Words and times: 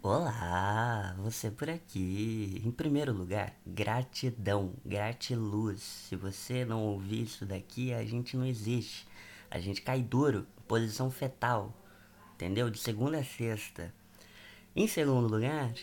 Olá, 0.00 1.16
você 1.18 1.50
por 1.50 1.68
aqui. 1.68 2.62
Em 2.64 2.70
primeiro 2.70 3.12
lugar, 3.12 3.52
gratidão, 3.66 4.72
gratiluz. 4.86 5.82
Se 5.82 6.14
você 6.14 6.64
não 6.64 6.84
ouvir 6.84 7.22
isso 7.22 7.44
daqui, 7.44 7.92
a 7.92 8.04
gente 8.04 8.36
não 8.36 8.46
existe. 8.46 9.08
A 9.50 9.58
gente 9.58 9.82
cai 9.82 10.00
duro, 10.00 10.46
posição 10.68 11.10
fetal, 11.10 11.74
entendeu? 12.34 12.70
De 12.70 12.78
segunda 12.78 13.18
a 13.18 13.24
sexta. 13.24 13.92
Em 14.74 14.86
segundo 14.86 15.26
lugar, 15.26 15.74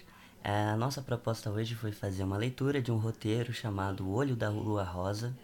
a 0.42 0.78
nossa 0.78 1.02
proposta 1.02 1.52
hoje 1.52 1.76
foi 1.76 1.92
fazer 1.92 2.24
uma 2.24 2.38
leitura 2.38 2.82
de 2.82 2.94
um 2.94 2.98
roteiro 2.98 3.52
chamado 3.52 4.10
Olho 4.10 4.36
da 4.36 4.50
Lua 4.50 4.86
Rosa, 4.86 5.36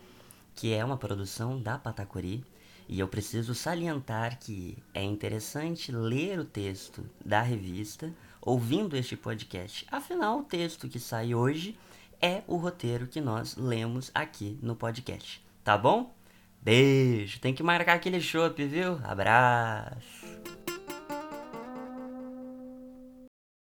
que 0.56 0.74
é 0.74 0.84
uma 0.84 0.96
produção 0.96 1.62
da 1.62 1.78
Patacuri. 1.78 2.46
E 2.88 3.02
eu 3.02 3.08
preciso 3.08 3.54
salientar 3.54 4.40
que 4.40 4.78
é 4.94 5.04
interessante 5.04 5.92
ler 5.92 6.40
o 6.40 6.46
texto 6.46 7.06
da 7.24 7.42
revista 7.42 8.14
ouvindo 8.42 8.98
este 8.98 9.16
podcast. 9.16 9.86
Afinal, 9.92 10.40
o 10.40 10.44
texto 10.44 10.90
que 10.90 11.00
sai 11.00 11.36
hoje 11.36 11.78
é 12.20 12.42
o 12.48 12.56
roteiro 12.56 13.08
que 13.08 13.22
nós 13.22 13.56
lemos 13.56 14.10
aqui 14.14 14.60
no 14.62 14.76
podcast. 14.76 15.46
Tá 15.64 15.78
bom? 15.78 16.14
Beijo. 16.60 17.40
Tem 17.40 17.54
que 17.54 17.64
marcar 17.64 17.94
aquele 17.94 18.20
chopp, 18.20 18.64
viu? 18.66 19.00
Abraço. 19.04 20.26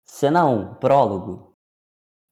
Cena 0.06 0.46
1. 0.46 0.76
Prólogo. 0.76 1.54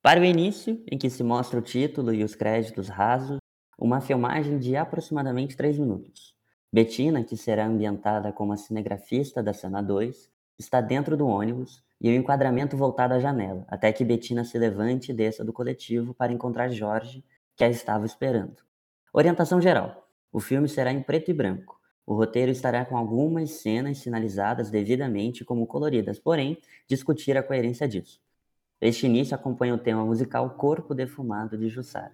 Para 0.02 0.22
o 0.22 0.26
início, 0.26 0.81
em 0.90 0.98
que 0.98 1.09
se 1.09 1.23
mostra 1.23 1.59
o 1.59 1.62
título 1.62 2.14
e 2.14 2.23
os 2.23 2.36
créditos 2.36 2.88
rasos, 2.88 3.38
uma 3.78 4.00
filmagem 4.00 4.58
de 4.58 4.76
aproximadamente 4.76 5.58
3 5.58 5.78
minutos. 5.78 6.34
Bettina, 6.72 7.23
que 7.23 7.36
será 7.36 7.66
ambientada 7.66 8.31
como 8.31 8.53
a 8.53 8.58
cinegrafista 8.58 9.42
da 9.42 9.53
cena 9.53 9.81
2, 9.81 10.30
está 10.58 10.80
dentro 10.80 11.17
do 11.17 11.28
ônibus 11.28 11.81
e 11.99 12.09
o 12.09 12.13
enquadramento 12.13 12.77
voltado 12.77 13.13
à 13.13 13.20
janela, 13.20 13.66
até 13.67 13.91
que 13.91 14.05
Bettina 14.05 14.44
se 14.44 14.58
levante 14.58 15.12
e 15.12 15.13
desça 15.13 15.44
do 15.44 15.52
coletivo 15.52 16.13
para 16.13 16.31
encontrar 16.31 16.69
Jorge, 16.69 17.23
que 17.56 17.64
a 17.64 17.69
estava 17.69 18.06
esperando. 18.06 18.58
Orientação 19.14 19.59
geral: 19.59 20.08
o 20.31 20.39
filme 20.39 20.69
será 20.69 20.91
em 20.91 21.02
preto 21.02 21.31
e 21.31 21.33
branco. 21.33 21.80
O 22.06 22.16
roteiro 22.16 22.52
estará 22.52 22.86
com 22.86 22.97
algumas 22.97 23.52
cenas 23.52 24.00
sinalizadas 24.00 24.72
devidamente 24.72 25.45
como 25.45 25.67
coloridas, 25.67 26.19
porém, 26.19 26.58
discutir 26.88 27.38
a 27.38 27.44
coerência 27.44 27.88
disso. 27.88 28.19
Este 28.81 29.06
início 29.06 29.36
acompanha 29.36 29.75
o 29.75 29.78
tema 29.78 30.06
musical 30.06 30.50
Corpo 30.52 30.95
Defumado 30.95 31.58
de 31.58 31.67
Jussara. 31.67 32.13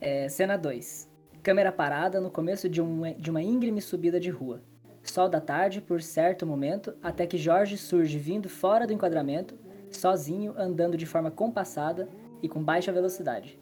É, 0.00 0.28
cena 0.28 0.56
2. 0.56 1.08
Câmera 1.42 1.70
parada 1.70 2.20
no 2.20 2.30
começo 2.30 2.68
de, 2.68 2.80
um, 2.80 3.02
de 3.16 3.30
uma 3.30 3.42
íngreme 3.42 3.80
subida 3.80 4.18
de 4.18 4.30
rua. 4.30 4.62
Sol 5.02 5.28
da 5.28 5.40
tarde 5.40 5.80
por 5.80 6.00
certo 6.00 6.46
momento, 6.46 6.94
até 7.02 7.26
que 7.26 7.36
Jorge 7.36 7.76
surge 7.76 8.18
vindo 8.18 8.48
fora 8.48 8.86
do 8.86 8.92
enquadramento, 8.92 9.58
sozinho, 9.90 10.54
andando 10.56 10.96
de 10.96 11.06
forma 11.06 11.30
compassada 11.30 12.08
e 12.42 12.48
com 12.48 12.62
baixa 12.62 12.92
velocidade. 12.92 13.58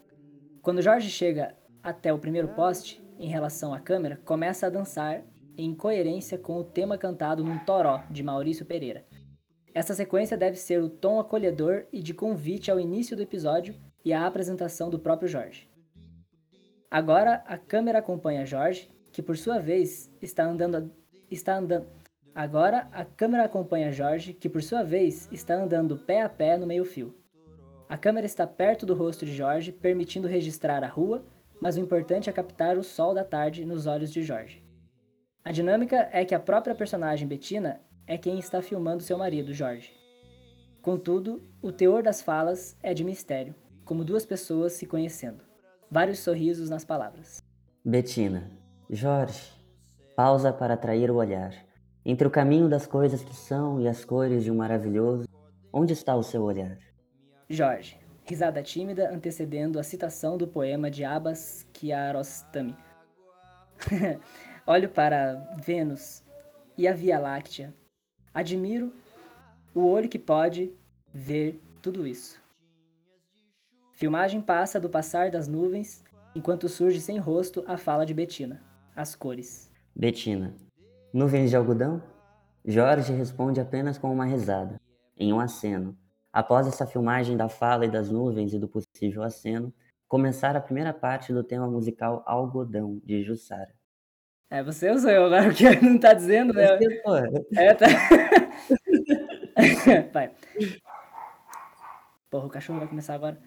Quando 0.63 0.83
Jorge 0.83 1.09
chega 1.11 1.55
até 1.83 2.13
o 2.13 2.19
primeiro 2.19 2.49
poste, 2.49 3.03
em 3.19 3.29
relação 3.29 3.75
à 3.75 3.81
câmera, 3.81 4.21
começa 4.25 4.67
a 4.67 4.71
dançar 4.71 5.23
em 5.57 5.75
coerência 5.75 6.39
com 6.39 6.57
o 6.57 6.65
tema 6.65 6.97
cantado 6.97 7.45
num 7.45 7.59
toró 7.59 8.03
de 8.11 8.23
Maurício 8.23 8.65
Pereira. 8.65 9.05
Essa 9.75 9.95
sequência 9.95 10.37
deve 10.37 10.57
ser 10.57 10.83
o 10.83 10.89
tom 10.89 11.21
acolhedor 11.21 11.85
e 11.93 12.03
de 12.03 12.15
convite 12.15 12.71
ao 12.71 12.81
início 12.81 13.17
do 13.17 13.23
episódio 13.23 13.75
e 14.05 14.13
à 14.13 14.27
apresentação 14.27 14.91
do 14.91 14.99
próprio 14.99 15.29
Jorge. 15.29 15.69
Agora 16.91 17.45
a 17.47 17.57
câmera 17.57 17.99
acompanha 17.99 18.47
Jorge, 18.47 18.91
que 19.13 19.23
por 19.23 19.37
sua 19.37 19.59
vez 19.59 20.11
está 20.21 20.45
andando 20.45 20.91
está 21.31 21.57
andando. 21.57 21.87
Agora 22.35 22.89
a 22.93 23.05
câmera 23.05 23.45
acompanha 23.45 23.93
Jorge, 23.93 24.33
que 24.33 24.49
por 24.49 24.63
sua 24.63 24.83
vez 24.83 25.29
está 25.33 25.55
andando 25.55 25.97
pé 25.97 26.23
a 26.23 26.29
pé 26.29 26.57
no 26.57 26.67
meio-fio. 26.67 27.15
A 27.89 27.97
câmera 27.97 28.27
está 28.27 28.47
perto 28.47 28.87
do 28.87 28.95
rosto 28.95 29.27
de 29.27 29.35
Jorge, 29.35 29.73
permitindo 29.73 30.29
registrar 30.29 30.85
a 30.85 30.89
rua, 30.89 31.25
mas 31.61 31.77
o 31.77 31.81
importante 31.81 32.31
é 32.31 32.33
captar 32.33 32.79
o 32.79 32.85
sol 32.85 33.13
da 33.13 33.25
tarde 33.25 33.65
nos 33.65 33.87
olhos 33.87 34.13
de 34.13 34.23
Jorge. 34.23 34.65
A 35.45 35.51
dinâmica 35.51 36.09
é 36.13 36.25
que 36.25 36.35
a 36.35 36.41
própria 36.41 36.75
personagem 36.75 37.27
Bettina 37.27 37.81
é 38.07 38.17
quem 38.17 38.39
está 38.39 38.63
filmando 38.63 39.03
seu 39.03 39.19
marido, 39.19 39.53
Jorge. 39.53 39.93
Contudo, 40.81 41.43
o 41.61 41.73
teor 41.73 42.03
das 42.03 42.23
falas 42.23 42.77
é 42.83 42.95
de 42.95 43.05
mistério, 43.05 43.55
como 43.85 44.05
duas 44.05 44.25
pessoas 44.25 44.73
se 44.73 44.87
conhecendo 44.87 45.51
vários 45.91 46.21
sorrisos 46.21 46.71
nas 46.71 46.85
palavras. 46.85 47.43
Betina, 47.85 48.51
Jorge, 48.89 49.53
pausa 50.15 50.53
para 50.53 50.75
atrair 50.75 51.11
o 51.11 51.17
olhar. 51.17 51.53
Entre 52.05 52.27
o 52.27 52.31
caminho 52.31 52.69
das 52.69 52.87
coisas 52.87 53.23
que 53.23 53.35
são 53.35 53.81
e 53.81 53.89
as 53.89 54.05
cores 54.05 54.45
de 54.45 54.51
um 54.51 54.57
maravilhoso, 54.57 55.29
onde 55.73 55.93
está 55.93 56.15
o 56.15 56.23
seu 56.23 56.43
olhar? 56.43 56.79
Jorge, 57.49 57.99
risada 58.25 58.63
tímida 58.63 59.11
antecedendo 59.11 59.79
a 59.79 59.83
citação 59.83 60.39
do 60.39 60.47
poema 60.47 60.91
de 60.91 61.05
Abbas 61.05 61.67
Kiarostami. 61.73 62.77
Olho 64.67 64.89
para 64.89 65.35
Vênus 65.63 66.23
e 66.77 66.87
a 66.87 66.93
Via 66.93 67.19
Láctea. 67.19 67.75
Admiro 68.33 68.93
o 69.75 69.87
olho 69.87 70.09
que 70.09 70.19
pode 70.19 70.73
ver 71.13 71.61
tudo 71.83 72.07
isso. 72.07 72.41
Filmagem 73.93 74.41
passa 74.41 74.81
do 74.81 74.89
passar 74.89 75.31
das 75.31 75.47
nuvens, 75.47 76.03
enquanto 76.35 76.69
surge 76.69 77.01
sem 77.01 77.19
rosto 77.19 77.65
a 77.67 77.77
fala 77.77 78.07
de 78.07 78.15
Betina. 78.15 78.63
As 78.97 79.15
cores. 79.15 79.70
Betina. 79.95 80.55
Nuvens 81.13 81.51
de 81.51 81.57
algodão? 81.57 82.03
Jorge 82.65 83.13
responde 83.13 83.61
apenas 83.61 83.99
com 83.99 84.13
uma 84.13 84.25
risada, 84.25 84.81
em 85.17 85.33
um 85.33 85.41
aceno. 85.41 85.97
Após 86.33 86.67
essa 86.67 86.87
filmagem 86.87 87.37
da 87.37 87.49
fala 87.49 87.87
e 87.87 87.91
das 87.91 88.11
nuvens 88.11 88.53
e 88.53 88.59
do 88.59 88.69
possível 88.69 89.23
aceno, 89.23 89.73
começar 90.07 90.57
a 90.57 90.61
primeira 90.61 90.93
parte 90.93 91.33
do 91.33 91.43
tema 91.43 91.69
musical 91.69 92.23
Algodão, 92.27 93.01
de 93.05 93.23
Jussara. 93.23 93.75
É, 94.49 94.63
você 94.63 94.91
ou 94.91 94.99
sou 94.99 95.11
eu 95.11 95.27
agora, 95.27 95.49
o 95.49 95.55
que 95.55 95.65
não 95.81 95.99
tá 95.99 96.13
dizendo, 96.13 96.53
né? 96.53 96.77
Você. 96.77 97.47
É, 97.57 97.75
tá. 97.75 97.87
vai. 100.13 100.33
Porra, 102.29 102.47
o 102.47 102.51
cachorro 102.51 102.81
vai 102.81 102.89
começar 102.89 103.15
agora. 103.15 103.41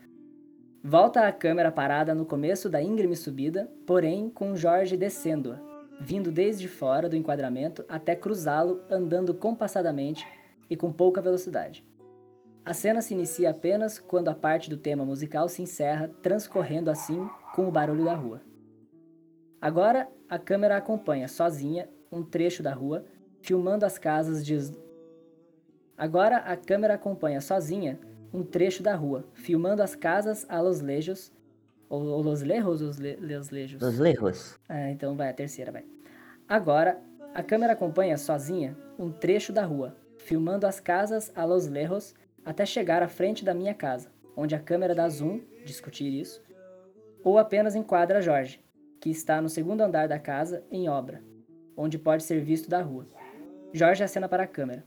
Volta 0.83 1.25
a 1.25 1.31
câmera 1.31 1.71
parada 1.71 2.13
no 2.13 2.25
começo 2.25 2.69
da 2.69 2.81
íngreme 2.81 3.15
subida, 3.15 3.71
porém 3.87 4.29
com 4.29 4.55
Jorge 4.55 4.97
descendo-a, 4.97 5.72
vindo 5.99 6.31
desde 6.31 6.67
fora 6.67 7.07
do 7.07 7.15
enquadramento 7.15 7.85
até 7.87 8.15
cruzá-lo 8.15 8.81
andando 8.89 9.33
compassadamente 9.33 10.27
e 10.69 10.75
com 10.75 10.91
pouca 10.91 11.21
velocidade. 11.21 11.85
A 12.65 12.73
cena 12.73 13.01
se 13.01 13.13
inicia 13.13 13.49
apenas 13.49 13.99
quando 13.99 14.29
a 14.29 14.35
parte 14.35 14.69
do 14.69 14.77
tema 14.77 15.03
musical 15.03 15.49
se 15.49 15.61
encerra, 15.61 16.09
transcorrendo 16.21 16.89
assim 16.89 17.27
com 17.53 17.67
o 17.67 17.71
barulho 17.71 18.05
da 18.05 18.15
rua. 18.15 18.41
Agora 19.61 20.09
a 20.29 20.39
câmera 20.39 20.77
acompanha 20.77 21.27
sozinha 21.27 21.89
um 22.11 22.23
trecho 22.23 22.63
da 22.63 22.73
rua, 22.73 23.05
filmando 23.41 23.85
as 23.85 23.97
casas 23.97 24.45
de. 24.45 24.57
Agora 25.97 26.37
a 26.37 26.55
câmera 26.55 26.93
acompanha 26.93 27.41
sozinha 27.41 27.99
um 28.33 28.43
trecho 28.43 28.81
da 28.81 28.95
rua, 28.95 29.25
filmando 29.33 29.83
as 29.83 29.95
casas 29.95 30.45
a 30.49 30.59
los 30.61 30.79
lejos. 30.79 31.31
Ou, 31.93 32.23
los 32.23 32.41
lejos 32.41 32.81
ou 32.81 32.87
los 32.87 33.51
lejos? 33.51 33.79
Los 33.79 33.99
lejos. 33.99 34.59
Ah, 34.67 34.89
então 34.89 35.15
vai, 35.15 35.29
a 35.29 35.33
terceira, 35.33 35.71
vai. 35.71 35.85
Agora, 36.49 36.99
a 37.35 37.43
câmera 37.43 37.73
acompanha 37.73 38.17
sozinha 38.17 38.75
um 38.97 39.11
trecho 39.11 39.53
da 39.53 39.63
rua, 39.63 39.95
filmando 40.17 40.65
as 40.65 40.79
casas 40.79 41.31
a 41.35 41.45
los 41.45 41.67
lejos 41.67 42.15
até 42.43 42.65
chegar 42.65 43.03
à 43.03 43.07
frente 43.07 43.45
da 43.45 43.53
minha 43.53 43.75
casa, 43.75 44.11
onde 44.35 44.55
a 44.55 44.59
câmera 44.59 44.95
dá 44.95 45.07
zoom, 45.07 45.41
discutir 45.63 46.11
isso, 46.19 46.41
ou 47.23 47.37
apenas 47.37 47.75
enquadra 47.75 48.23
Jorge, 48.23 48.59
que 48.99 49.11
está 49.11 49.39
no 49.39 49.47
segundo 49.47 49.81
andar 49.81 50.07
da 50.07 50.17
casa 50.17 50.63
em 50.71 50.89
obra, 50.89 51.21
onde 51.77 51.99
pode 51.99 52.23
ser 52.23 52.41
visto 52.41 52.71
da 52.71 52.81
rua. 52.81 53.07
Jorge 53.71 54.03
acena 54.03 54.27
para 54.27 54.43
a 54.43 54.47
câmera. 54.47 54.83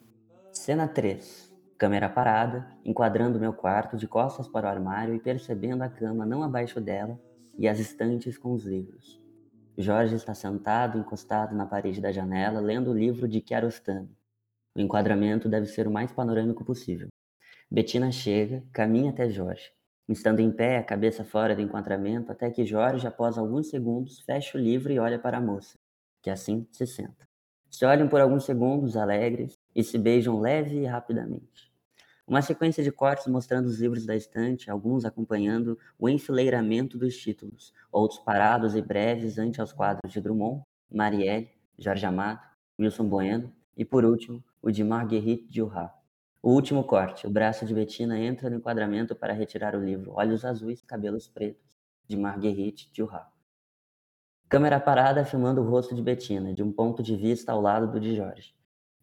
Cena 0.50 0.88
3. 0.88 1.45
Câmera 1.78 2.08
parada, 2.08 2.66
enquadrando 2.84 3.38
meu 3.38 3.52
quarto 3.52 3.98
de 3.98 4.08
costas 4.08 4.48
para 4.48 4.66
o 4.66 4.70
armário 4.70 5.14
e 5.14 5.20
percebendo 5.20 5.82
a 5.82 5.88
cama 5.90 6.24
não 6.24 6.42
abaixo 6.42 6.80
dela 6.80 7.20
e 7.58 7.68
as 7.68 7.78
estantes 7.78 8.38
com 8.38 8.52
os 8.52 8.64
livros. 8.64 9.20
Jorge 9.76 10.14
está 10.14 10.32
sentado, 10.32 10.98
encostado 10.98 11.54
na 11.54 11.66
parede 11.66 12.00
da 12.00 12.10
janela, 12.10 12.60
lendo 12.60 12.90
o 12.90 12.98
livro 12.98 13.28
de 13.28 13.42
Kiarostami. 13.42 14.08
O 14.74 14.80
enquadramento 14.80 15.50
deve 15.50 15.66
ser 15.66 15.86
o 15.86 15.90
mais 15.90 16.10
panorâmico 16.10 16.64
possível. 16.64 17.08
Bettina 17.70 18.10
chega, 18.10 18.64
caminha 18.72 19.10
até 19.10 19.28
Jorge, 19.28 19.70
estando 20.08 20.40
em 20.40 20.50
pé, 20.50 20.78
a 20.78 20.84
cabeça 20.84 21.24
fora 21.24 21.54
do 21.54 21.60
enquadramento, 21.60 22.32
até 22.32 22.50
que 22.50 22.64
Jorge, 22.64 23.06
após 23.06 23.36
alguns 23.36 23.68
segundos, 23.68 24.20
fecha 24.20 24.56
o 24.56 24.60
livro 24.60 24.90
e 24.90 24.98
olha 24.98 25.18
para 25.18 25.36
a 25.36 25.42
moça, 25.42 25.76
que 26.22 26.30
assim 26.30 26.66
se 26.72 26.86
senta. 26.86 27.26
Se 27.70 27.84
olham 27.84 28.08
por 28.08 28.20
alguns 28.20 28.44
segundos 28.44 28.96
alegres 28.96 29.58
e 29.74 29.82
se 29.82 29.98
beijam 29.98 30.40
leve 30.40 30.78
e 30.78 30.86
rapidamente. 30.86 31.65
Uma 32.26 32.42
sequência 32.42 32.82
de 32.82 32.90
cortes 32.90 33.28
mostrando 33.28 33.66
os 33.66 33.78
livros 33.78 34.04
da 34.04 34.16
estante, 34.16 34.68
alguns 34.68 35.04
acompanhando 35.04 35.78
o 35.96 36.08
enfileiramento 36.08 36.98
dos 36.98 37.16
títulos, 37.16 37.72
outros 37.92 38.18
parados 38.18 38.74
e 38.74 38.82
breves 38.82 39.38
ante 39.38 39.60
aos 39.60 39.72
quadros 39.72 40.12
de 40.12 40.20
Drummond, 40.20 40.64
Marielle, 40.90 41.48
Jorge 41.78 42.04
Amado, 42.04 42.40
Wilson 42.80 43.08
Bueno 43.08 43.52
e, 43.76 43.84
por 43.84 44.04
último, 44.04 44.42
o 44.60 44.72
de 44.72 44.82
Marguerite 44.82 45.46
Duras. 45.52 45.90
O 46.42 46.50
último 46.50 46.82
corte. 46.82 47.28
O 47.28 47.30
braço 47.30 47.64
de 47.64 47.72
Bettina 47.72 48.18
entra 48.18 48.50
no 48.50 48.56
enquadramento 48.56 49.14
para 49.14 49.32
retirar 49.32 49.76
o 49.76 49.84
livro 49.84 50.12
Olhos 50.14 50.44
Azuis, 50.44 50.82
Cabelos 50.82 51.28
Pretos, 51.28 51.78
de 52.08 52.16
Marguerite 52.16 52.90
Duras. 52.96 53.26
Câmera 54.48 54.80
parada 54.80 55.24
filmando 55.24 55.60
o 55.60 55.68
rosto 55.68 55.94
de 55.94 56.02
Bettina, 56.02 56.52
de 56.52 56.62
um 56.62 56.72
ponto 56.72 57.04
de 57.04 57.16
vista 57.16 57.52
ao 57.52 57.60
lado 57.60 57.90
do 57.90 58.00
de 58.00 58.16
Jorge. 58.16 58.54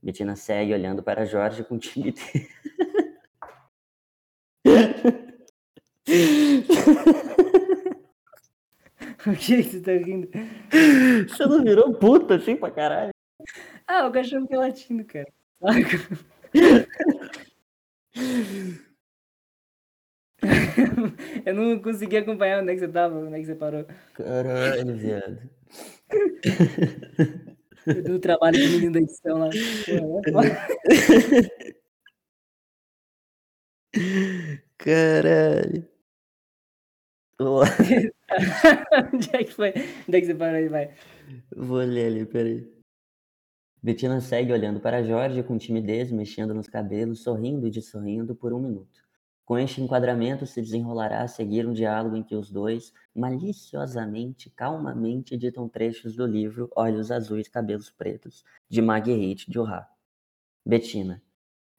Bettina 0.01 0.35
segue 0.35 0.73
olhando 0.73 1.01
para 1.01 1.25
Jorge 1.25 1.63
com 1.63 1.77
timidez. 1.77 2.19
Por 9.23 9.37
que 9.37 9.63
você 9.63 9.79
tá 9.79 9.93
rindo? 9.93 10.29
Você 11.29 11.45
não 11.45 11.63
virou 11.63 11.93
puta 11.93 12.35
assim 12.35 12.55
pra 12.55 12.71
caralho? 12.71 13.11
Ah, 13.87 14.07
o 14.07 14.11
cachorro 14.11 14.47
que 14.47 14.53
é 14.53 14.57
latindo, 14.57 15.05
cara. 15.05 15.31
Eu 21.45 21.53
não 21.53 21.79
consegui 21.79 22.17
acompanhar 22.17 22.61
onde 22.61 22.71
é 22.71 22.73
que 22.73 22.79
você 22.81 22.87
tava, 22.87 23.17
onde 23.17 23.35
é 23.35 23.39
que 23.39 23.45
você 23.45 23.55
parou. 23.55 23.85
Caralho, 24.13 24.97
viado. 24.97 25.49
Eu 27.85 28.03
dei 28.03 28.13
um 28.13 28.19
trabalho 28.19 28.57
de 28.57 28.67
menino 28.67 28.93
da 28.93 28.99
edição 28.99 29.39
lá. 29.39 29.49
Caralho. 34.83 35.87
Onde 39.13 39.29
é 39.31 39.43
que 39.45 39.53
foi? 39.53 39.73
Onde 40.05 40.17
é 40.17 40.19
que 40.19 40.25
você 40.25 40.35
parou 40.35 40.57
aí, 40.57 40.67
vai? 40.67 40.93
Vou 41.55 41.77
ler 41.77 42.07
ali, 42.07 42.25
peraí. 42.25 42.69
Bettina 43.81 44.19
segue 44.19 44.51
olhando 44.51 44.81
para 44.81 45.01
Jorge 45.01 45.41
com 45.41 45.57
timidez, 45.57 46.11
mexendo 46.11 46.53
nos 46.53 46.67
cabelos, 46.67 47.23
sorrindo 47.23 47.65
e 47.65 47.71
dessorrindo 47.71 48.35
por 48.35 48.51
um 48.51 48.59
minuto. 48.59 49.01
Com 49.45 49.57
este 49.57 49.81
enquadramento 49.81 50.45
se 50.45 50.61
desenrolará 50.61 51.21
a 51.21 51.29
seguir 51.29 51.65
um 51.65 51.71
diálogo 51.71 52.17
em 52.17 52.23
que 52.23 52.35
os 52.35 52.51
dois, 52.51 52.93
maliciosamente, 53.15 54.49
calmamente, 54.49 55.37
ditam 55.37 55.69
trechos 55.69 56.13
do 56.13 56.25
livro 56.25 56.69
Olhos 56.75 57.09
Azuis, 57.09 57.47
Cabelos 57.47 57.89
Pretos, 57.89 58.43
de 58.69 58.81
Marguerite 58.81 59.49
Duras. 59.49 59.85
Bettina. 60.65 61.23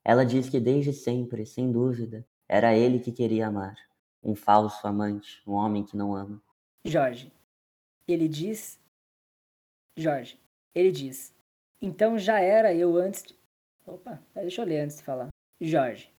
Ela 0.03 0.25
diz 0.25 0.49
que 0.49 0.59
desde 0.59 0.95
sempre, 0.95 1.45
sem 1.45 1.71
dúvida, 1.71 2.27
era 2.49 2.77
ele 2.77 2.99
que 2.99 3.13
queria 3.13 3.49
amar. 3.49 3.77
Um 4.23 4.35
falso 4.35 4.87
amante, 4.87 5.43
um 5.47 5.53
homem 5.53 5.85
que 5.85 5.97
não 5.97 6.15
ama. 6.15 6.43
Jorge. 6.85 7.33
Ele 8.07 8.29
diz. 8.29 8.81
Jorge. 9.97 10.39
Ele 10.75 10.91
diz. 10.91 11.35
Então 11.81 12.19
já 12.19 12.41
era 12.41 12.75
eu 12.75 12.97
antes. 12.97 13.23
De... 13.23 13.39
Opa, 13.87 14.23
deixa 14.35 14.63
eu 14.63 14.67
ler 14.67 14.81
antes 14.81 14.99
de 14.99 15.03
falar. 15.03 15.29
Jorge. 15.61 16.11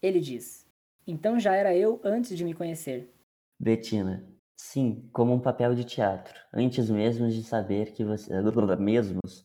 Ele 0.00 0.20
diz. 0.20 0.66
Então 1.06 1.38
já 1.38 1.54
era 1.54 1.76
eu 1.76 2.00
antes 2.04 2.36
de 2.36 2.44
me 2.44 2.54
conhecer. 2.54 3.12
Bettina. 3.58 4.24
Sim, 4.56 5.08
como 5.12 5.32
um 5.32 5.40
papel 5.40 5.74
de 5.74 5.84
teatro, 5.84 6.40
antes 6.52 6.88
mesmo 6.88 7.28
de 7.28 7.42
saber 7.42 7.92
que 7.92 8.04
você. 8.04 8.32
Mesmos. 8.78 9.44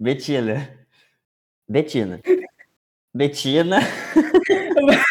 Bettina. 0.00 0.54
Bettina. 1.68 2.20
Bettina. 3.14 3.78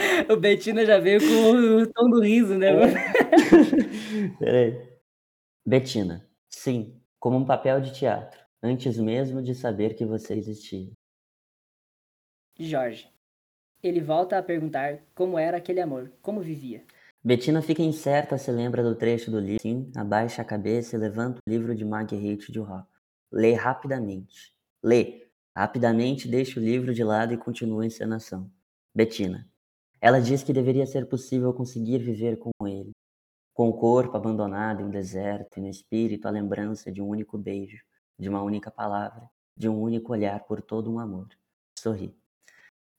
o 0.30 0.36
Bettina 0.36 0.84
já 0.84 0.98
veio 0.98 1.20
com 1.20 1.82
o 1.82 1.86
tom 1.92 2.10
do 2.10 2.20
riso, 2.20 2.56
né? 2.56 2.70
Peraí. 4.38 4.90
Bettina. 5.64 6.26
Sim, 6.48 7.00
como 7.18 7.36
um 7.36 7.44
papel 7.44 7.80
de 7.80 7.92
teatro, 7.92 8.40
antes 8.62 8.98
mesmo 8.98 9.42
de 9.42 9.54
saber 9.54 9.94
que 9.94 10.04
você 10.04 10.34
existia. 10.34 10.90
Jorge. 12.58 13.08
Ele 13.82 14.00
volta 14.00 14.36
a 14.36 14.42
perguntar 14.42 15.00
como 15.14 15.38
era 15.38 15.56
aquele 15.56 15.80
amor, 15.80 16.12
como 16.20 16.40
vivia. 16.40 16.84
Bettina 17.22 17.62
fica 17.62 17.82
incerta 17.82 18.36
se 18.36 18.50
lembra 18.50 18.82
do 18.82 18.94
trecho 18.94 19.30
do 19.30 19.38
livro. 19.38 19.62
Sim, 19.62 19.90
abaixa 19.94 20.42
a 20.42 20.44
cabeça 20.44 20.96
e 20.96 20.98
levanta 20.98 21.38
o 21.38 21.50
livro 21.50 21.74
de 21.74 21.84
Marguerite 21.84 22.52
Duras. 22.52 22.84
Lê 23.32 23.54
rapidamente. 23.54 24.54
Lê. 24.82 25.28
Rapidamente 25.56 26.28
deixa 26.28 26.58
o 26.58 26.62
livro 26.62 26.94
de 26.94 27.02
lado 27.02 27.34
e 27.34 27.38
continua 27.38 27.82
a 27.82 27.86
encenação. 27.86 28.50
Bettina. 28.94 29.49
Ela 30.00 30.20
diz 30.20 30.42
que 30.42 30.52
deveria 30.52 30.86
ser 30.86 31.06
possível 31.06 31.52
conseguir 31.52 31.98
viver 31.98 32.38
com 32.38 32.50
ele. 32.66 32.92
Com 33.52 33.68
o 33.68 33.74
corpo 33.74 34.16
abandonado 34.16 34.80
em 34.80 34.84
um 34.84 34.90
deserto 34.90 35.58
e 35.58 35.60
no 35.60 35.68
espírito 35.68 36.26
a 36.26 36.30
lembrança 36.30 36.90
de 36.90 37.02
um 37.02 37.08
único 37.08 37.36
beijo, 37.36 37.84
de 38.18 38.28
uma 38.28 38.42
única 38.42 38.70
palavra, 38.70 39.28
de 39.56 39.68
um 39.68 39.78
único 39.78 40.12
olhar 40.12 40.40
por 40.44 40.62
todo 40.62 40.90
um 40.90 40.98
amor. 40.98 41.28
Sorri. 41.78 42.16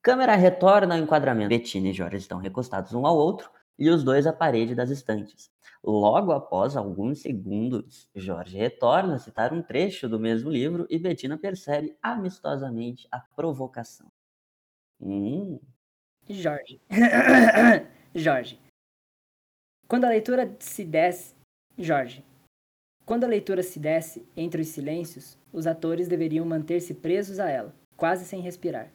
Câmera 0.04 0.36
retorna 0.36 0.96
ao 0.96 1.02
enquadramento. 1.02 1.50
Bettina 1.50 1.90
e 1.90 1.94
Jorge 1.94 2.18
estão 2.18 2.38
recostados 2.38 2.94
um 2.94 3.06
ao 3.06 3.18
outro 3.18 3.50
e 3.78 3.90
os 3.90 4.04
dois 4.04 4.28
à 4.28 4.34
parede 4.34 4.76
das 4.76 4.92
estantes. 4.92 5.50
Logo 5.84 6.32
após 6.32 6.78
alguns 6.78 7.22
segundos, 7.22 8.08
Jorge 8.16 8.58
retorna 8.58 9.16
a 9.16 9.20
citar 9.20 9.52
um 9.52 9.64
trecho 9.64 10.08
do 10.08 10.20
mesmo 10.20 10.52
livro 10.52 10.86
e 10.90 11.00
Bettina 11.00 11.38
percebe 11.38 11.98
amistosamente 12.02 13.08
a 13.12 13.20
provocação. 13.20 14.12
Hum. 15.00 15.60
Jorge. 16.30 16.80
Jorge. 18.16 18.60
Quando 19.88 20.06
a 20.06 20.10
leitura 20.10 20.56
se 20.60 20.86
desce. 20.86 21.36
Jorge. 21.78 22.24
Quando 23.06 23.24
a 23.24 23.28
leitura 23.28 23.64
se 23.64 23.80
desce 23.80 24.26
entre 24.38 24.62
os 24.62 24.70
silêncios, 24.70 25.38
os 25.52 25.68
atores 25.68 26.08
deveriam 26.08 26.46
manter-se 26.46 26.94
presos 26.94 27.40
a 27.40 27.50
ela, 27.50 27.76
quase 27.98 28.24
sem 28.26 28.40
respirar. 28.42 28.92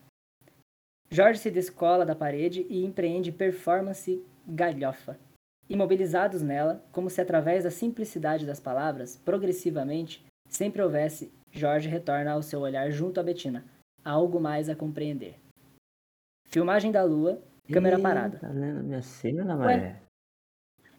Jorge 1.11 1.39
se 1.39 1.51
descola 1.51 2.05
da 2.05 2.15
parede 2.15 2.67
e 2.69 2.85
empreende 2.85 3.31
performance 3.31 4.25
galhofa. 4.47 5.19
Imobilizados 5.69 6.43
nela, 6.43 6.85
como 6.93 7.11
se 7.11 7.21
através 7.21 7.65
da 7.65 7.71
simplicidade 7.71 8.47
das 8.47 8.61
palavras, 8.61 9.17
progressivamente, 9.17 10.25
sempre 10.49 10.81
houvesse, 10.81 11.33
Jorge 11.51 11.89
retorna 11.89 12.33
ao 12.33 12.43
seu 12.43 12.61
olhar 12.61 12.91
junto 12.91 13.19
a 13.19 13.23
Betina, 13.23 13.65
algo 14.05 14.41
mais 14.41 14.69
a 14.69 14.77
compreender. 14.77 15.39
Filmagem 16.57 16.91
da 16.91 17.03
lua, 17.05 17.39
câmera 17.71 17.99
Ih, 17.99 18.03
parada. 18.03 18.39
Tá 18.39 18.49
lendo 18.49 18.83
minha 18.83 19.03
cena, 19.03 19.55
Maré? 19.55 20.01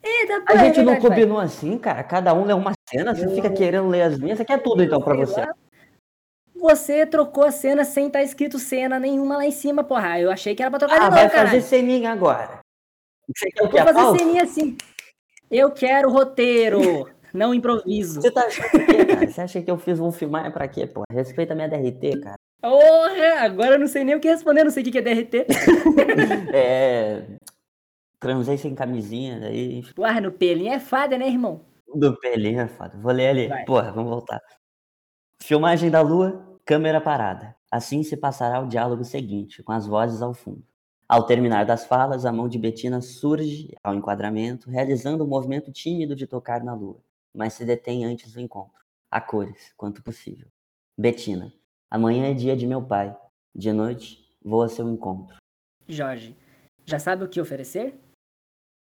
Eita, 0.04 0.38
A 0.38 0.42
pô, 0.42 0.54
é 0.54 0.57
gente 0.59 0.77
não 0.77 0.86
verdade, 0.86 0.86
vai. 0.86 1.00
combinou 1.09 1.39
assim, 1.39 1.80
cara. 1.80 2.04
Cada 2.04 2.31
um 2.36 2.45
lê 2.45 2.54
uma 2.54 2.74
cena, 2.88 3.15
você 3.15 3.27
fica 3.33 3.50
querendo 3.51 3.88
ler 3.88 4.04
as 4.04 4.19
minhas. 4.19 4.38
Você 4.38 4.45
quer 4.45 4.62
tudo 4.62 4.83
então 4.83 5.01
pra 5.01 5.15
você. 5.15 5.42
lá. 5.42 5.56
Você 6.54 7.07
trocou 7.07 7.44
a 7.44 7.50
cena 7.50 7.83
sem 7.83 8.06
estar 8.06 8.21
escrito 8.21 8.59
cena 8.59 9.00
nenhuma 9.00 9.38
lá 9.38 9.45
em 9.48 9.51
cima, 9.51 9.83
porra. 9.83 10.19
Eu 10.19 10.30
achei 10.30 10.54
que 10.54 10.62
era 10.62 10.69
pra 10.69 10.77
trocar 10.77 10.94
Ah, 10.95 11.00
de 11.00 11.04
novo, 11.06 11.15
vai 11.15 11.27
caralho. 11.31 11.48
fazer 11.50 11.62
ceninha 11.62 12.12
agora. 12.12 12.59
Você 13.35 13.49
quer 13.49 13.64
o 13.64 13.68
que? 13.68 13.71
Vou 13.71 13.81
A 13.81 13.85
fazer 13.85 13.99
pauta? 13.99 14.19
ceninha 14.19 14.44
assim. 14.44 14.78
Eu 15.49 15.71
quero 15.71 16.11
roteiro, 16.11 17.09
não 17.33 17.52
improviso. 17.52 18.21
Você 18.21 18.30
tá 18.30 18.45
achando 18.45 18.68
o 18.68 18.85
quê, 18.85 19.06
cara? 19.06 19.28
Você 19.28 19.42
acha 19.42 19.59
que 19.64 19.71
eu 19.71 19.78
fiz 19.80 19.99
um 19.99 20.11
filmar 20.11 20.54
pra 20.54 20.68
quê, 20.68 20.85
pô? 20.85 21.02
Respeita 21.11 21.54
a 21.54 21.56
minha 21.56 21.68
DRT, 21.68 22.19
cara. 22.21 22.37
Porra, 22.61 23.42
agora 23.42 23.76
eu 23.76 23.80
não 23.80 23.87
sei 23.87 24.04
nem 24.04 24.16
o 24.16 24.19
que 24.19 24.28
responder, 24.28 24.64
não 24.64 24.71
sei 24.71 24.83
o 24.83 24.92
que 24.92 24.97
é 24.97 25.02
DRT. 25.02 25.45
É. 26.54 27.37
Transei 28.19 28.57
sem 28.57 28.73
camisinha, 28.73 29.40
daí. 29.40 29.83
Uai, 29.97 30.19
no 30.19 30.31
pelinho 30.31 30.73
é 30.73 30.80
fada, 30.80 31.18
né, 31.18 31.28
irmão? 31.28 31.66
Do 31.94 32.18
pelinho 32.19 32.59
é 32.59 32.68
foda. 32.68 32.97
Vou 32.97 33.11
ler 33.11 33.30
ali. 33.30 33.47
Vai. 33.47 33.64
Porra, 33.66 33.92
vamos 33.92 34.09
voltar. 34.09 34.42
Filmagem 35.42 35.92
da 35.92 36.02
lua, 36.02 36.59
câmera 36.66 36.99
parada. 36.99 37.56
Assim 37.71 38.02
se 38.02 38.18
passará 38.18 38.59
o 38.59 38.68
diálogo 38.68 39.04
seguinte, 39.04 39.61
com 39.61 39.71
as 39.71 39.85
vozes 39.85 40.21
ao 40.21 40.33
fundo. 40.33 40.64
Ao 41.07 41.26
terminar 41.26 41.66
das 41.66 41.85
falas, 41.85 42.26
a 42.26 42.31
mão 42.33 42.49
de 42.49 42.57
Bettina 42.57 42.99
surge 43.02 43.73
ao 43.83 43.95
enquadramento, 43.95 44.69
realizando 44.69 45.23
um 45.23 45.28
movimento 45.28 45.71
tímido 45.71 46.16
de 46.16 46.28
tocar 46.28 46.64
na 46.64 46.73
lua, 46.73 47.02
mas 47.33 47.54
se 47.54 47.64
detém 47.64 48.04
antes 48.04 48.33
do 48.33 48.42
encontro, 48.42 48.83
a 49.09 49.21
cores, 49.21 49.73
quanto 49.78 50.04
possível. 50.04 50.47
Bettina, 50.97 51.54
amanhã 51.89 52.29
é 52.29 52.33
dia 52.33 52.56
de 52.56 52.67
meu 52.67 52.81
pai. 52.85 53.15
De 53.56 53.71
noite, 53.71 54.23
vou 54.44 54.61
a 54.63 54.69
seu 54.69 54.89
encontro. 54.89 55.37
Jorge, 55.87 56.35
já 56.85 56.99
sabe 56.99 57.23
o 57.23 57.29
que 57.29 57.41
oferecer? 57.41 57.99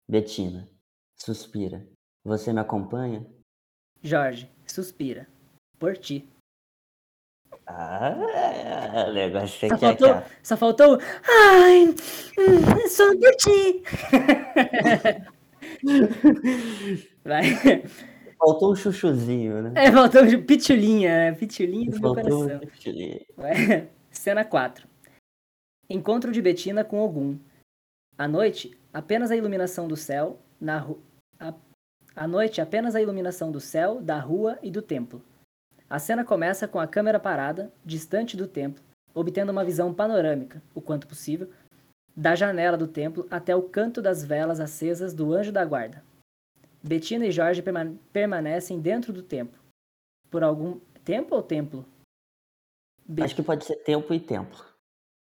Bettina, 0.09 0.68
suspira. 1.16 1.87
Você 2.25 2.52
me 2.52 2.61
acompanha? 2.61 3.26
Jorge, 4.02 4.50
suspira. 4.66 5.28
Por 5.78 5.97
ti. 5.97 6.28
Ah, 7.66 8.14
o 9.09 9.12
negócio 9.12 9.68
Só 9.68 9.75
aqui 9.75 9.85
é 9.85 9.88
faltou, 9.88 10.11
aqui, 10.11 10.30
só 10.42 10.57
faltou. 10.57 10.99
Ai, 11.28 11.88
hum, 11.88 12.88
só 12.88 13.14
por 13.16 13.35
ti. 13.37 13.83
Vai. 17.25 17.42
Faltou 18.38 18.73
um 18.73 18.76
chuchuzinho, 18.76 19.62
né? 19.62 19.73
É, 19.75 19.90
faltou 19.92 20.25
de 20.25 20.38
pitulinha, 20.38 21.11
né? 21.11 21.33
Pitulinha 21.33 21.90
do 21.90 22.00
meu 22.00 22.14
Faltou 22.14 22.47
coração. 22.47 22.61
um. 22.87 23.18
Vai. 23.37 23.88
Cena 24.11 24.45
4. 24.45 24.87
Encontro 25.90 26.30
de 26.30 26.40
Betina 26.40 26.85
com 26.85 27.00
Ogum. 27.00 27.38
À 28.16 28.28
noite, 28.28 28.76
apenas 28.92 29.30
a 29.30 29.37
iluminação 29.37 29.88
do 29.88 29.97
céu, 29.97 30.38
na 30.61 30.78
ru... 30.78 31.00
a... 31.38 31.52
à 32.14 32.28
noite, 32.28 32.61
apenas 32.61 32.95
a 32.95 33.02
iluminação 33.02 33.50
do 33.50 33.61
céu, 33.61 34.00
da 34.00 34.18
rua 34.18 34.59
e 34.62 34.71
do 34.71 34.83
templo. 34.83 35.23
A 35.90 35.99
cena 35.99 36.25
começa 36.25 36.68
com 36.68 36.78
a 36.78 36.87
câmera 36.87 37.18
parada, 37.18 37.73
distante 37.85 38.37
do 38.37 38.47
templo, 38.47 38.83
obtendo 39.14 39.50
uma 39.50 39.64
visão 39.64 39.92
panorâmica, 39.92 40.62
o 40.75 40.80
quanto 40.80 41.07
possível, 41.07 41.49
da 42.14 42.35
janela 42.35 42.76
do 42.76 42.87
templo 42.87 43.26
até 43.30 43.54
o 43.57 43.62
canto 43.62 44.02
das 44.02 44.25
velas 44.25 44.61
acesas 44.61 45.14
do 45.14 45.33
anjo 45.33 45.50
da 45.50 45.64
guarda. 45.64 46.02
Betina 46.82 47.26
e 47.26 47.32
Jorge 47.32 47.62
permanecem 48.12 48.80
dentro 48.80 49.12
do 49.12 49.23
templo. 49.23 49.61
Por 50.30 50.42
algum 50.42 50.78
tempo 51.04 51.35
ou 51.35 51.42
templo? 51.42 51.85
Be 53.06 53.23
Acho 53.23 53.35
que 53.35 53.42
pode 53.42 53.64
ser 53.64 53.76
tempo 53.76 54.12
e 54.12 54.20
templo. 54.20 54.64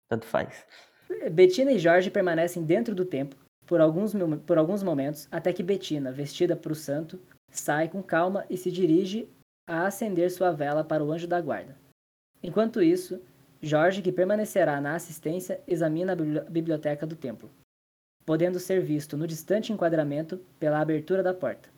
Tanto 0.09 0.27
faz. 0.27 0.65
Betina 1.31 1.73
e 1.73 1.79
Jorge 1.79 2.11
permanecem 2.11 2.65
dentro 2.65 2.95
do 2.95 3.05
templo 3.05 3.39
por 3.67 3.81
alguns, 3.81 4.13
por 4.47 4.59
alguns 4.59 4.83
momentos, 4.83 5.29
até 5.31 5.53
que 5.53 5.63
Betina, 5.63 6.13
vestida 6.13 6.57
para 6.57 6.73
o 6.73 6.77
santo, 6.77 7.21
sai 7.51 7.89
com 7.89 8.03
calma 8.03 8.45
e 8.51 8.57
se 8.57 8.71
dirige 8.71 9.29
a 9.67 9.87
acender 9.87 10.31
sua 10.31 10.53
vela 10.53 10.85
para 10.85 11.05
o 11.05 11.13
anjo 11.13 11.27
da 11.27 11.41
guarda. 11.41 11.77
Enquanto 12.43 12.83
isso, 12.83 13.21
Jorge, 13.61 14.03
que 14.03 14.13
permanecerá 14.13 14.81
na 14.81 14.95
assistência, 14.95 15.63
examina 15.67 16.13
a 16.13 16.51
biblioteca 16.51 17.07
do 17.07 17.15
templo, 17.15 17.49
podendo 18.25 18.59
ser 18.59 18.83
visto 18.83 19.17
no 19.17 19.27
distante 19.27 19.73
enquadramento 19.73 20.39
pela 20.59 20.81
abertura 20.81 21.23
da 21.23 21.35
porta. 21.35 21.69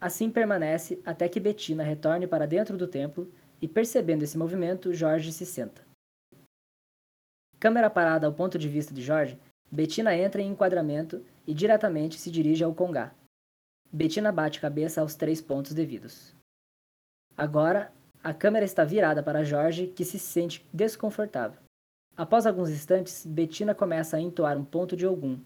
Assim 0.00 0.30
permanece 0.30 1.00
até 1.04 1.28
que 1.28 1.40
Betina 1.40 1.82
retorne 1.82 2.26
para 2.26 2.46
dentro 2.46 2.76
do 2.76 2.86
templo 2.86 3.32
e, 3.60 3.66
percebendo 3.66 4.22
esse 4.22 4.36
movimento, 4.36 4.92
Jorge 4.92 5.32
se 5.32 5.46
senta. 5.46 5.84
Câmera 7.58 7.88
parada 7.88 8.26
ao 8.26 8.32
ponto 8.32 8.58
de 8.58 8.68
vista 8.68 8.92
de 8.92 9.02
Jorge, 9.02 9.38
Betina 9.70 10.14
entra 10.14 10.42
em 10.42 10.50
enquadramento 10.50 11.24
e 11.46 11.54
diretamente 11.54 12.18
se 12.18 12.30
dirige 12.30 12.62
ao 12.62 12.74
Congá. 12.74 13.14
Betina 13.90 14.30
bate 14.30 14.60
cabeça 14.60 15.00
aos 15.00 15.14
três 15.14 15.40
pontos 15.40 15.72
devidos. 15.72 16.34
Agora, 17.36 17.92
a 18.22 18.34
câmera 18.34 18.64
está 18.64 18.84
virada 18.84 19.22
para 19.22 19.44
Jorge, 19.44 19.86
que 19.86 20.04
se 20.04 20.18
sente 20.18 20.66
desconfortável. 20.72 21.58
Após 22.16 22.46
alguns 22.46 22.70
instantes, 22.70 23.26
Betina 23.26 23.74
começa 23.74 24.16
a 24.16 24.20
entoar 24.20 24.56
um 24.56 24.64
ponto 24.64 24.96
de 24.96 25.06
Ogum. 25.06 25.38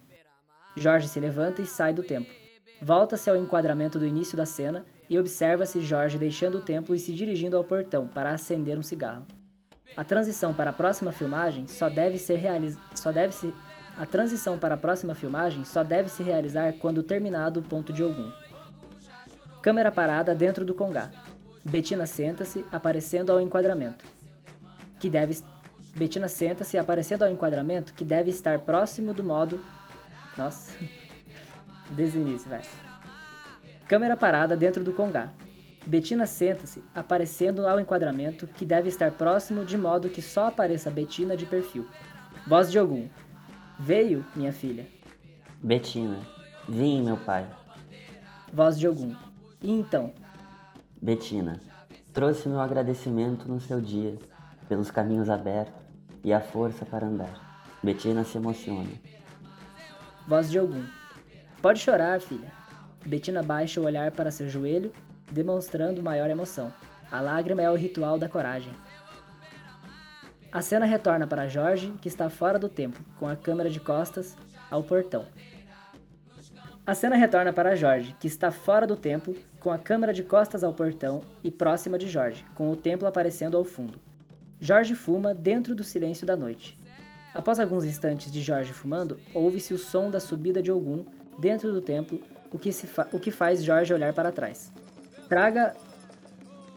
Jorge 0.76 1.08
se 1.08 1.18
levanta 1.18 1.60
e 1.60 1.66
sai 1.66 1.92
do 1.92 2.02
templo. 2.02 2.32
Volta-se 2.80 3.28
ao 3.28 3.36
enquadramento 3.36 3.98
do 3.98 4.06
início 4.06 4.36
da 4.36 4.46
cena 4.46 4.86
e 5.08 5.18
observa-se 5.18 5.80
Jorge 5.80 6.16
deixando 6.16 6.58
o 6.58 6.62
templo 6.62 6.94
e 6.94 6.98
se 6.98 7.12
dirigindo 7.12 7.56
ao 7.56 7.64
portão 7.64 8.06
para 8.06 8.30
acender 8.30 8.78
um 8.78 8.82
cigarro. 8.82 9.26
A 9.96 10.04
transição 10.04 10.54
para 10.54 10.70
a 10.70 10.72
próxima 10.72 11.10
filmagem 11.10 11.66
só 11.66 11.88
deve 11.88 12.16
ser 12.18 12.36
realizada. 12.36 13.32
Se 13.32 13.52
a 13.98 14.06
transição 14.06 14.56
para 14.56 14.76
a 14.76 14.78
próxima 14.78 15.14
filmagem 15.14 15.64
só 15.64 15.82
deve 15.82 16.08
se 16.08 16.22
realizar 16.22 16.72
quando 16.74 17.02
terminado 17.02 17.58
o 17.58 17.62
ponto 17.64 17.92
de 17.92 18.04
Ogum. 18.04 18.30
Câmera 19.60 19.90
parada 19.90 20.34
dentro 20.34 20.64
do 20.64 20.72
Congá. 20.72 21.10
Betina 21.64 22.06
senta-se, 22.06 22.64
aparecendo 22.70 23.30
ao 23.30 23.40
enquadramento. 23.40 24.04
Que 24.98 25.10
deve 25.10 25.42
Betina 25.94 26.28
senta-se, 26.28 26.78
aparecendo 26.78 27.24
ao 27.24 27.30
enquadramento, 27.30 27.92
que 27.92 28.04
deve 28.04 28.30
estar 28.30 28.58
próximo 28.60 29.12
do 29.12 29.24
modo. 29.24 29.60
Nossa. 30.36 30.72
Desde 31.90 32.18
o 32.18 32.22
início, 32.22 32.48
vai. 32.48 32.62
Câmera 33.88 34.16
parada 34.16 34.56
dentro 34.56 34.84
do 34.84 34.92
Congá. 34.92 35.30
Betina 35.84 36.26
senta-se, 36.26 36.84
aparecendo 36.94 37.66
ao 37.66 37.80
enquadramento, 37.80 38.46
que 38.46 38.64
deve 38.64 38.88
estar 38.88 39.10
próximo 39.12 39.64
de 39.64 39.76
modo 39.76 40.08
que 40.08 40.22
só 40.22 40.46
apareça 40.46 40.90
Betina 40.90 41.36
de 41.36 41.46
perfil. 41.46 41.86
Voz 42.46 42.70
de 42.70 42.78
Ogum. 42.78 43.08
Veio, 43.78 44.24
minha 44.36 44.52
filha. 44.52 44.86
Betina. 45.60 46.18
Vim, 46.68 47.02
meu 47.02 47.16
pai. 47.16 47.46
Voz 48.52 48.78
de 48.78 48.86
Ogum. 48.86 49.16
E 49.60 49.70
então? 49.70 50.12
Betina, 51.02 51.60
trouxe 52.12 52.48
meu 52.48 52.60
agradecimento 52.60 53.48
no 53.48 53.58
seu 53.58 53.80
dia, 53.80 54.18
pelos 54.68 54.90
caminhos 54.90 55.28
abertos 55.28 55.79
e 56.24 56.32
a 56.32 56.40
força 56.40 56.84
para 56.84 57.06
andar. 57.06 57.68
Betina 57.82 58.24
se 58.24 58.36
emociona. 58.36 58.90
Voz 60.26 60.50
de 60.50 60.58
algum. 60.58 60.84
Pode 61.62 61.80
chorar, 61.80 62.20
filha. 62.20 62.52
Betina 63.04 63.42
baixa 63.42 63.80
o 63.80 63.84
olhar 63.84 64.10
para 64.10 64.30
seu 64.30 64.48
joelho, 64.48 64.92
demonstrando 65.30 66.02
maior 66.02 66.28
emoção. 66.30 66.72
A 67.10 67.20
lágrima 67.20 67.62
é 67.62 67.70
o 67.70 67.74
ritual 67.74 68.18
da 68.18 68.28
coragem. 68.28 68.72
A 70.52 70.60
cena 70.62 70.84
retorna 70.84 71.26
para 71.26 71.48
Jorge, 71.48 71.92
que 72.00 72.08
está 72.08 72.28
fora 72.28 72.58
do 72.58 72.68
templo, 72.68 73.04
com 73.18 73.26
a 73.26 73.36
câmera 73.36 73.70
de 73.70 73.80
costas 73.80 74.36
ao 74.70 74.82
portão. 74.82 75.26
A 76.86 76.94
cena 76.94 77.14
retorna 77.14 77.52
para 77.52 77.76
Jorge, 77.76 78.16
que 78.18 78.26
está 78.26 78.50
fora 78.50 78.86
do 78.86 78.96
templo, 78.96 79.36
com 79.60 79.70
a 79.70 79.78
câmera 79.78 80.12
de 80.12 80.22
costas 80.22 80.64
ao 80.64 80.72
portão 80.72 81.22
e 81.44 81.50
próxima 81.50 81.96
de 81.96 82.08
Jorge, 82.08 82.44
com 82.54 82.70
o 82.70 82.76
templo 82.76 83.06
aparecendo 83.06 83.56
ao 83.56 83.64
fundo. 83.64 84.00
Jorge 84.60 84.94
fuma 84.94 85.34
dentro 85.34 85.74
do 85.74 85.82
silêncio 85.82 86.26
da 86.26 86.36
noite. 86.36 86.78
Após 87.34 87.58
alguns 87.58 87.84
instantes 87.84 88.30
de 88.30 88.42
Jorge 88.42 88.72
fumando, 88.72 89.18
ouve-se 89.32 89.72
o 89.72 89.78
som 89.78 90.10
da 90.10 90.20
subida 90.20 90.62
de 90.62 90.70
Ogum 90.70 91.04
dentro 91.38 91.72
do 91.72 91.80
templo, 91.80 92.20
o 92.52 92.58
que, 92.58 92.70
o 93.12 93.18
que 93.18 93.30
faz 93.30 93.62
Jorge 93.62 93.94
olhar 93.94 94.12
para 94.12 94.32
trás. 94.32 94.70
Traga, 95.28 95.74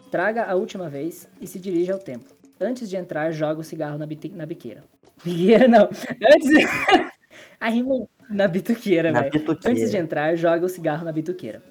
traga 0.10 0.46
a 0.46 0.56
última 0.56 0.90
vez 0.90 1.28
e 1.42 1.48
se 1.48 1.60
dirige 1.60 1.92
ao 1.92 2.00
templo. 2.00 2.34
Antes 2.60 2.90
de 2.90 2.96
entrar, 2.96 3.32
joga 3.32 3.60
o 3.60 3.63
cigarro 3.63 3.98
na, 3.98 4.06
na 4.06 4.46
biqueira. 4.46 4.84
Biqueira 5.24 5.68
não. 5.68 5.84
Antes 5.86 6.50
de... 6.50 6.66
a 7.60 7.70
rima 7.70 8.08
na 8.30 8.48
bituqueira, 8.48 9.12
velho. 9.12 9.58
Antes 9.66 9.92
de 9.92 9.98
entrar, 9.98 10.36
joga 10.36 10.66
o 10.66 10.70
cigarro 10.70 11.04
na 11.04 11.12
bituqueira. 11.12 11.62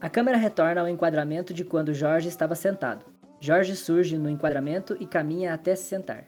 A 0.00 0.08
câmera 0.08 0.36
retorna 0.36 0.80
ao 0.80 0.88
enquadramento 0.88 1.54
de 1.54 1.64
quando 1.64 1.94
Jorge 1.94 2.28
estava 2.28 2.54
sentado. 2.54 3.04
Jorge 3.40 3.76
surge 3.76 4.18
no 4.18 4.28
enquadramento 4.28 4.96
e 4.98 5.06
caminha 5.06 5.54
até 5.54 5.76
se 5.76 5.84
sentar. 5.84 6.26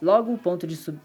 Logo 0.00 0.32
o 0.32 0.38
ponto 0.38 0.66
de, 0.66 0.76
sub... 0.76 0.98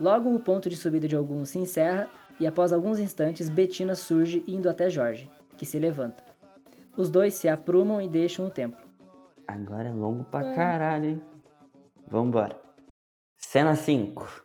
Logo 0.00 0.34
o 0.34 0.40
ponto 0.40 0.68
de 0.68 0.76
subida 0.76 1.06
de 1.06 1.14
alguns 1.14 1.50
se 1.50 1.58
encerra 1.58 2.08
e 2.40 2.46
após 2.46 2.72
alguns 2.72 2.98
instantes 2.98 3.48
Betina 3.48 3.94
surge 3.94 4.42
indo 4.48 4.68
até 4.68 4.88
Jorge, 4.88 5.30
que 5.56 5.66
se 5.66 5.78
levanta. 5.78 6.24
Os 6.96 7.10
dois 7.10 7.34
se 7.34 7.48
aprumam 7.48 8.00
e 8.00 8.08
deixam 8.08 8.46
o 8.46 8.50
templo. 8.50 8.84
Agora 9.46 9.88
é 9.88 9.92
longo 9.92 10.24
pra 10.24 10.46
é. 10.46 10.54
caralho, 10.54 11.10
hein? 11.10 11.22
Vambora. 12.08 12.60
Cena 13.36 13.74
5. 13.74 14.44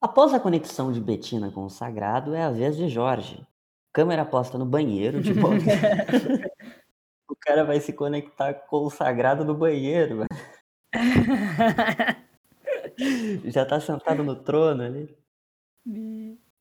Após 0.00 0.34
a 0.34 0.40
conexão 0.40 0.92
de 0.92 1.00
Betina 1.00 1.50
com 1.50 1.64
o 1.64 1.70
sagrado, 1.70 2.34
é 2.34 2.42
a 2.42 2.50
vez 2.50 2.76
de 2.76 2.88
Jorge. 2.88 3.46
Câmera 3.92 4.24
posta 4.24 4.58
no 4.58 4.66
banheiro, 4.66 5.22
de 5.22 5.32
modo 5.32 5.56
cara 7.46 7.64
vai 7.64 7.80
se 7.80 7.92
conectar 7.92 8.52
com 8.52 8.84
o 8.84 8.90
sagrado 8.90 9.44
no 9.44 9.54
banheiro. 9.54 10.24
Já 13.44 13.64
tá 13.64 13.78
sentado 13.80 14.24
no 14.24 14.34
trono 14.34 14.82
ali. 14.82 15.16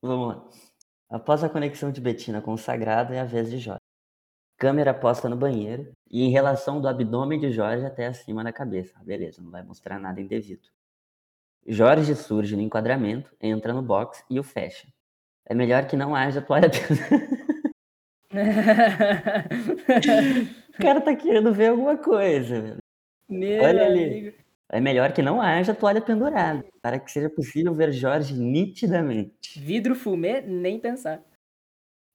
Vamos 0.01 0.27
lá. 0.27 0.47
Após 1.09 1.43
a 1.43 1.49
conexão 1.49 1.91
de 1.91 1.99
Betina 1.99 2.41
com 2.41 2.53
o 2.53 2.57
sagrado, 2.57 3.13
é 3.13 3.19
a 3.19 3.25
vez 3.25 3.49
de 3.49 3.57
Jorge. 3.57 3.81
Câmera 4.57 4.93
posta 4.93 5.27
no 5.27 5.35
banheiro 5.35 5.91
e 6.09 6.23
em 6.23 6.29
relação 6.29 6.79
do 6.79 6.87
abdômen 6.87 7.39
de 7.39 7.51
Jorge 7.51 7.85
até 7.85 8.05
acima 8.05 8.43
da 8.43 8.53
cabeça. 8.53 8.93
Beleza, 9.03 9.41
não 9.41 9.49
vai 9.49 9.63
mostrar 9.63 9.99
nada 9.99 10.21
indevido. 10.21 10.69
Jorge 11.67 12.15
surge 12.15 12.55
no 12.55 12.61
enquadramento, 12.61 13.35
entra 13.41 13.73
no 13.73 13.81
box 13.81 14.23
e 14.29 14.39
o 14.39 14.43
fecha. 14.43 14.87
É 15.45 15.55
melhor 15.55 15.87
que 15.87 15.97
não 15.97 16.15
haja 16.15 16.41
toalha 16.41 16.69
O 20.77 20.81
cara 20.81 20.99
tá 20.99 21.15
querendo 21.15 21.53
ver 21.53 21.67
alguma 21.67 21.97
coisa. 21.97 22.77
Meu 23.29 23.63
Olha 23.63 23.87
amigo. 23.87 24.27
ali. 24.27 24.35
É 24.69 24.79
melhor 24.79 25.13
que 25.13 25.21
não 25.21 25.41
haja 25.41 25.73
toalha 25.73 26.01
pendurada, 26.01 26.65
para 26.81 26.99
que 26.99 27.11
seja 27.11 27.29
possível 27.29 27.73
ver 27.73 27.93
Jorge 27.93 28.33
nitidamente. 28.33 29.59
Vidro 29.59 29.95
fumê, 29.95 30.41
nem 30.41 30.79
pensar. 30.79 31.23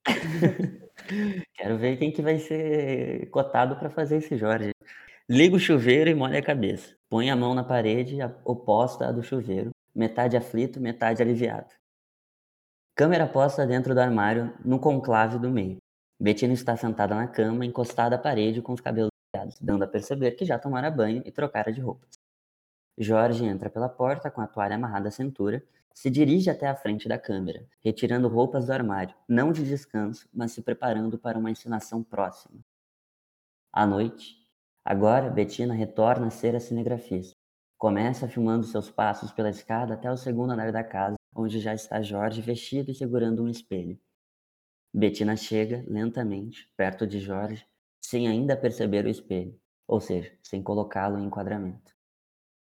Quero 1.55 1.79
ver 1.79 1.97
quem 1.97 2.13
que 2.13 2.21
vai 2.21 2.39
ser 2.39 3.31
cotado 3.31 3.77
para 3.77 3.89
fazer 3.89 4.17
esse 4.17 4.37
Jorge. 4.37 4.73
Liga 5.29 5.57
o 5.57 5.61
chuveiro 5.61 6.11
e 6.11 6.15
molha 6.15 6.41
a 6.41 6.43
cabeça. 6.43 6.95
Põe 7.09 7.31
a 7.31 7.37
mão 7.37 7.55
na 7.55 7.65
parede 7.65 8.19
oposta 8.45 9.07
à 9.07 9.13
do 9.13 9.23
chuveiro, 9.23 9.71
metade 9.95 10.37
aflito, 10.37 10.81
metade 10.81 11.23
aliviado. 11.23 11.73
Câmera 12.97 13.27
posta 13.27 13.67
dentro 13.67 13.95
do 13.95 14.01
armário, 14.01 14.53
no 14.65 14.79
conclave 14.79 15.39
do 15.39 15.51
meio. 15.51 15.79
Bettina 16.21 16.53
está 16.53 16.77
sentada 16.77 17.15
na 17.15 17.27
cama, 17.27 17.65
encostada 17.65 18.17
à 18.17 18.19
parede 18.19 18.61
com 18.61 18.73
os 18.73 18.81
cabelos 18.81 19.11
aliados, 19.35 19.59
dando 19.61 19.85
a 19.85 19.89
perceber 19.89 20.33
que 20.33 20.45
já 20.45 20.59
tomara 20.59 20.91
banho 20.91 21.23
e 21.25 21.33
trocara 21.33 21.73
de 21.73 21.81
roupas. 21.81 22.11
Jorge 22.99 23.45
entra 23.45 23.71
pela 23.71 23.89
porta 23.89 24.31
com 24.31 24.41
a 24.41 24.47
toalha 24.47 24.75
amarrada 24.75 25.09
à 25.09 25.11
cintura, 25.11 25.65
se 25.95 26.11
dirige 26.11 26.51
até 26.51 26.69
a 26.69 26.77
frente 26.77 27.09
da 27.09 27.19
câmera, 27.19 27.67
retirando 27.81 28.29
roupas 28.29 28.67
do 28.67 28.73
armário, 28.73 29.15
não 29.29 29.53
de 29.53 29.65
descanso, 29.65 30.29
mas 30.33 30.53
se 30.53 30.63
preparando 30.63 31.19
para 31.19 31.39
uma 31.39 31.51
encenação 31.51 32.03
próxima. 32.03 32.61
À 33.73 33.87
noite, 33.87 34.41
Agora, 34.85 35.29
Bettina 35.29 35.75
retorna 35.75 36.29
a 36.29 36.31
ser 36.31 36.57
a 36.57 36.61
cinegrafista. 36.61 37.37
Começa 37.79 38.29
filmando 38.29 38.65
seus 38.65 38.91
passos 38.91 39.31
pela 39.31 39.51
escada 39.51 39.95
até 39.95 40.11
o 40.11 40.17
segundo 40.17 40.53
andar 40.53 40.73
da 40.73 40.83
casa, 40.83 41.17
onde 41.35 41.61
já 41.61 41.75
está 41.75 42.03
Jorge 42.03 42.41
vestido 42.41 42.91
e 42.91 42.95
segurando 42.95 43.43
um 43.43 43.49
espelho. 43.49 43.99
Bettina 44.93 45.37
chega, 45.37 45.85
lentamente, 45.87 46.69
perto 46.77 47.07
de 47.07 47.21
Jorge, 47.21 47.65
sem 48.01 48.27
ainda 48.27 48.57
perceber 48.57 49.05
o 49.05 49.09
espelho, 49.09 49.59
ou 49.87 50.01
seja, 50.01 50.33
sem 50.43 50.63
colocá-lo 50.63 51.19
em 51.19 51.27
enquadramento. 51.27 51.95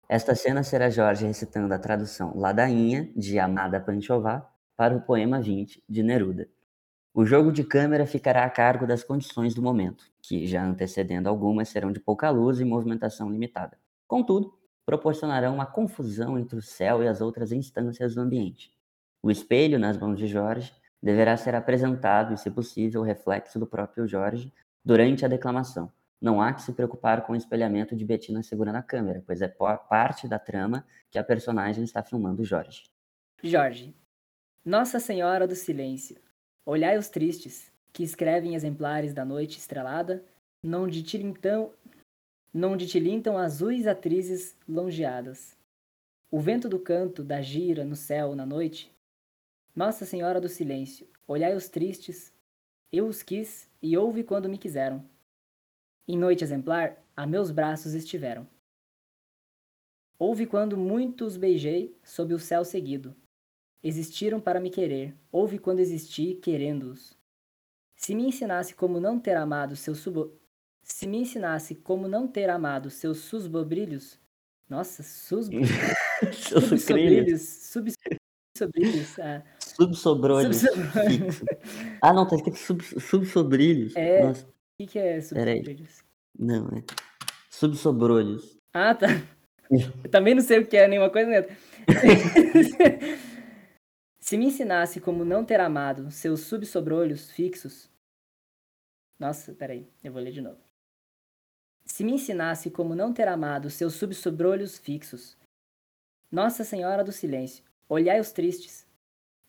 Esta 0.08 0.36
cena 0.36 0.62
será 0.62 0.90
Jorge 0.90 1.26
recitando 1.26 1.74
a 1.74 1.80
tradução 1.80 2.38
Ladainha, 2.38 3.12
de 3.16 3.40
Amada 3.40 3.80
Panchová, 3.80 4.48
para 4.76 4.96
o 4.96 5.02
poema 5.02 5.42
20, 5.42 5.84
de 5.88 6.04
Neruda. 6.04 6.50
O 7.14 7.26
jogo 7.26 7.52
de 7.52 7.64
câmera 7.64 8.06
ficará 8.06 8.46
a 8.46 8.50
cargo 8.50 8.86
das 8.86 9.04
condições 9.04 9.54
do 9.54 9.62
momento, 9.62 10.06
que, 10.22 10.46
já 10.46 10.64
antecedendo 10.64 11.28
algumas, 11.28 11.70
serão 11.70 11.92
de 11.92 12.00
pouca 12.00 12.30
luz 12.30 12.60
e 12.60 12.66
movimentação 12.66 13.30
limitada. 13.30 13.78
Contudo, 14.08 14.54
proporcionarão 14.86 15.54
uma 15.54 15.66
confusão 15.66 16.38
entre 16.38 16.58
o 16.58 16.62
céu 16.62 17.04
e 17.04 17.08
as 17.08 17.22
outras 17.22 17.52
instâncias 17.52 18.16
do 18.16 18.22
ambiente. 18.22 18.72
O 19.24 19.32
espelho, 19.32 19.80
nas 19.80 19.98
mãos 19.98 20.18
de 20.18 20.28
Jorge, 20.28 20.74
deverá 21.02 21.36
ser 21.36 21.56
apresentado 21.56 22.34
e, 22.34 22.38
se 22.38 22.52
possível, 22.52 23.02
o 23.02 23.04
reflexo 23.04 23.58
do 23.60 23.66
próprio 23.66 24.08
Jorge 24.08 24.54
durante 24.84 25.26
a 25.26 25.28
declamação. 25.28 25.92
Não 26.22 26.40
há 26.40 26.54
que 26.54 26.62
se 26.62 26.74
preocupar 26.74 27.26
com 27.26 27.34
o 27.34 27.36
espelhamento 27.36 27.96
de 27.96 28.06
Bettina 28.06 28.44
segurando 28.44 28.76
a 28.76 28.84
câmera, 28.84 29.24
pois 29.26 29.42
é 29.42 29.48
parte 29.48 30.28
da 30.28 30.38
trama 30.38 30.86
que 31.10 31.18
a 31.18 31.24
personagem 31.24 31.84
está 31.84 32.04
filmando 32.04 32.44
Jorge. 32.44 32.84
Jorge. 33.44 33.96
Nossa 34.64 35.00
Senhora 35.00 35.48
do 35.48 35.56
Silêncio. 35.56 36.18
Olhai 36.64 36.96
os 36.96 37.10
tristes, 37.10 37.72
que 37.92 38.04
escrevem 38.04 38.54
exemplares 38.54 39.14
da 39.14 39.26
noite 39.26 39.58
estrelada, 39.58 40.24
não 40.64 40.88
de 40.88 41.02
tilintam, 41.02 41.74
não 42.54 42.78
de 42.78 42.86
tilintam 42.86 43.36
azuis 43.36 43.88
atrizes 43.88 44.56
longeadas. 44.70 45.58
O 46.30 46.40
vento 46.40 46.70
do 46.70 46.80
canto 46.80 47.24
da 47.24 47.42
gira 47.42 47.84
no 47.84 47.96
céu 47.96 48.36
na 48.36 48.46
noite. 48.46 48.91
Nossa 49.76 50.06
Senhora 50.06 50.42
do 50.42 50.50
Silêncio, 50.50 51.08
olhai 51.26 51.56
os 51.56 51.70
tristes, 51.70 52.34
eu 52.92 53.08
os 53.08 53.24
quis 53.24 53.70
e 53.82 53.98
ouve 53.98 54.22
quando 54.22 54.50
me 54.50 54.58
quiseram. 54.58 55.04
Em 56.06 56.18
noite 56.18 56.44
exemplar, 56.44 57.02
a 57.16 57.26
meus 57.26 57.52
braços 57.52 57.94
estiveram. 57.94 58.46
Houve 60.20 60.46
quando 60.46 60.76
muito 60.76 61.26
os 61.26 61.38
beijei 61.38 61.98
sob 62.04 62.34
o 62.34 62.40
céu 62.40 62.66
seguido. 62.66 63.16
Existiram 63.82 64.42
para 64.42 64.60
me 64.60 64.70
querer, 64.70 65.16
houve 65.32 65.58
quando 65.58 65.80
existi 65.80 66.36
querendo-os. 66.36 67.18
Se 67.96 68.14
me 68.14 68.26
ensinasse 68.26 68.76
como 68.76 69.00
não 69.00 69.20
ter 69.20 69.38
amado 69.38 69.76
seus 69.76 70.00
subo... 70.00 70.38
Se 70.84 71.08
me 71.08 71.20
ensinasse 71.20 71.76
como 71.76 72.10
não 72.10 72.28
ter 72.28 72.50
amado 72.50 72.90
seus 72.90 73.20
susbobrilhos... 73.20 74.20
Nossa, 74.68 75.02
susbo... 75.02 75.56
subsobrilhos... 76.34 77.42
Sub... 77.42 77.90
Subsobrilhos... 78.58 79.18
Ah. 79.20 79.44
Subsobrolhos. 79.76 80.64
Ah, 82.02 82.14
não, 82.14 82.28
tá 82.28 82.36
escrito 82.36 82.58
sub, 82.58 82.84
subsobrilhos. 83.00 83.96
É, 83.96 84.24
Nossa. 84.24 84.46
O 84.46 84.54
que, 84.80 84.88
que 84.88 85.00
é 85.00 85.22
subsobrilhos? 85.22 86.04
Não, 86.38 86.68
é. 86.70 86.84
Subsobrolhos. 87.50 88.58
Ah, 88.74 88.96
tá. 88.96 89.08
Eu 90.04 90.10
também 90.10 90.36
não 90.36 90.42
sei 90.42 90.60
o 90.60 90.68
que 90.68 90.76
é 90.76 90.88
nenhuma 90.88 91.10
coisa 91.10 91.32
outra. 91.32 91.56
Se 94.20 94.38
me 94.38 94.46
ensinasse 94.46 95.00
como 95.00 95.24
não 95.24 95.46
ter 95.46 95.60
amado 95.60 96.12
seus 96.12 96.42
subsobrolhos 96.42 97.32
fixos. 97.32 97.90
Nossa, 99.20 99.54
peraí, 99.54 99.88
eu 100.04 100.12
vou 100.12 100.22
ler 100.22 100.32
de 100.32 100.42
novo. 100.42 100.60
Se 101.86 102.04
me 102.04 102.14
ensinasse 102.14 102.72
como 102.72 102.96
não 102.96 103.14
ter 103.14 103.28
amado 103.28 103.70
seus 103.70 103.94
subsobrolhos 103.96 104.78
fixos. 104.78 105.38
Nossa 106.32 106.64
Senhora 106.64 107.04
do 107.04 107.12
Silêncio, 107.12 107.64
olhai 107.90 108.20
os 108.20 108.32
tristes. 108.32 108.88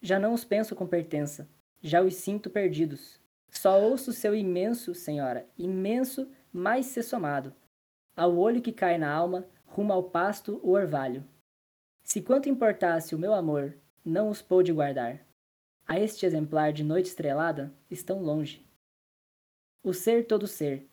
Já 0.02 0.18
não 0.18 0.35
os 0.35 0.44
penso 0.44 0.75
com 0.75 0.85
pertença, 0.85 1.49
já 1.80 2.02
os 2.02 2.16
sinto 2.16 2.50
perdidos. 2.50 3.21
Só 3.49 3.80
ouço 3.80 4.12
seu 4.12 4.35
imenso, 4.35 4.94
Senhora, 4.94 5.47
imenso, 5.56 6.28
mais 6.52 6.87
ser 6.87 7.04
somado. 7.04 7.54
Ao 8.16 8.37
olho 8.37 8.61
que 8.61 8.73
cai 8.73 8.99
na 8.99 9.11
alma, 9.11 9.47
rumo 9.64 9.92
ao 9.92 10.02
pasto 10.02 10.61
o 10.62 10.73
orvalho. 10.73 11.25
Se 12.02 12.21
quanto 12.21 12.49
importasse 12.49 13.14
o 13.14 13.18
meu 13.18 13.32
amor, 13.32 13.76
não 14.04 14.28
os 14.28 14.42
pôde 14.42 14.73
guardar. 14.73 15.25
A 15.87 15.99
este 16.00 16.26
exemplar 16.26 16.73
de 16.73 16.82
noite 16.82 17.06
estrelada, 17.06 17.72
estão 17.90 18.20
longe. 18.20 18.66
O 19.85 19.92
ser 19.92 20.26
todo 20.26 20.46
ser. 20.46 20.88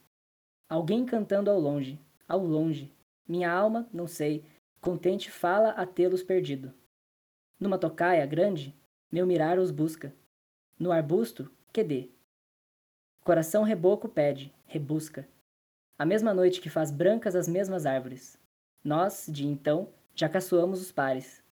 Alguém 0.70 1.06
cantando 1.06 1.50
ao 1.50 1.60
longe, 1.60 2.00
ao 2.28 2.46
longe. 2.46 2.94
Minha 3.28 3.52
alma, 3.52 3.90
não 3.92 4.06
sei, 4.08 4.46
contente 4.80 5.32
fala 5.32 5.72
a 5.72 5.86
tê-los 5.86 6.22
perdido. 6.22 6.74
Numa 7.60 7.78
tocaia 7.78 8.26
grande, 8.26 8.76
meu 9.12 9.26
mirar 9.26 9.58
os 9.58 9.72
busca. 9.72 10.14
No 10.78 10.92
arbusto, 10.92 11.52
que 11.74 11.84
dê. 11.84 12.10
Coração 13.22 13.64
reboco 13.64 14.08
pede, 14.08 14.54
rebusca. 14.66 15.28
A 15.98 16.06
mesma 16.06 16.34
noite 16.34 16.62
que 16.62 16.70
faz 16.70 16.92
brancas 16.92 17.36
as 17.36 17.48
mesmas 17.48 17.86
árvores. 17.86 18.38
Nós, 18.84 19.28
de 19.30 19.46
então, 19.46 19.92
já 20.16 20.30
caçoamos 20.30 20.82
os 20.82 20.92
pares. 20.92 21.44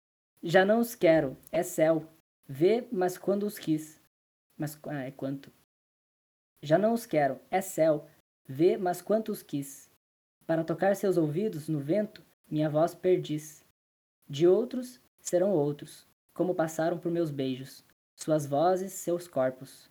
Já 0.42 0.64
não 0.64 0.80
os 0.80 0.96
quero, 0.96 1.36
é 1.52 1.64
céu. 1.64 2.08
Vê, 2.48 2.88
mas 2.92 3.18
quando 3.18 3.44
os 3.44 3.60
quis. 3.60 4.00
Mas, 4.58 4.80
ah, 4.84 5.04
é 5.04 5.12
quanto. 5.12 5.52
Já 6.62 6.78
não 6.78 6.94
os 6.94 7.06
quero, 7.06 7.40
é 7.52 7.60
céu. 7.62 8.08
Vê, 8.48 8.78
mas 8.78 9.02
quanto 9.02 9.32
os 9.32 9.44
quis. 9.44 9.90
Para 10.46 10.64
tocar 10.64 10.96
seus 10.96 11.18
ouvidos 11.18 11.68
no 11.68 11.80
vento, 11.80 12.24
minha 12.50 12.70
voz 12.70 12.96
perdiz. 12.96 13.66
De 14.30 14.48
outros 14.48 15.02
serão 15.20 15.52
outros, 15.52 16.08
como 16.38 16.54
passaram 16.54 17.00
por 17.00 17.12
meus 17.12 17.32
beijos, 17.32 17.84
suas 18.16 18.46
vozes, 18.46 18.94
seus 18.94 19.28
corpos. 19.28 19.90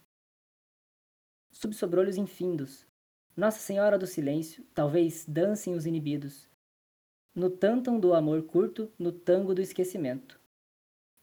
Subsobrolhos 1.51 2.17
infindos. 2.17 2.87
Nossa 3.37 3.59
Senhora 3.59 3.99
do 3.99 4.07
Silêncio, 4.07 4.65
talvez 4.73 5.27
dancem 5.27 5.75
os 5.75 5.87
inibidos. 5.87 6.49
No 7.35 7.51
tântão 7.51 7.99
do 7.99 8.15
amor 8.15 8.45
curto, 8.45 8.89
no 8.97 9.11
tango 9.11 9.57
do 9.57 9.61
esquecimento. 9.61 10.39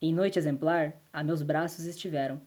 Em 0.01 0.13
noite 0.13 0.37
exemplar, 0.37 1.01
a 1.13 1.23
meus 1.23 1.41
braços 1.41 1.85
estiveram. 1.85 2.41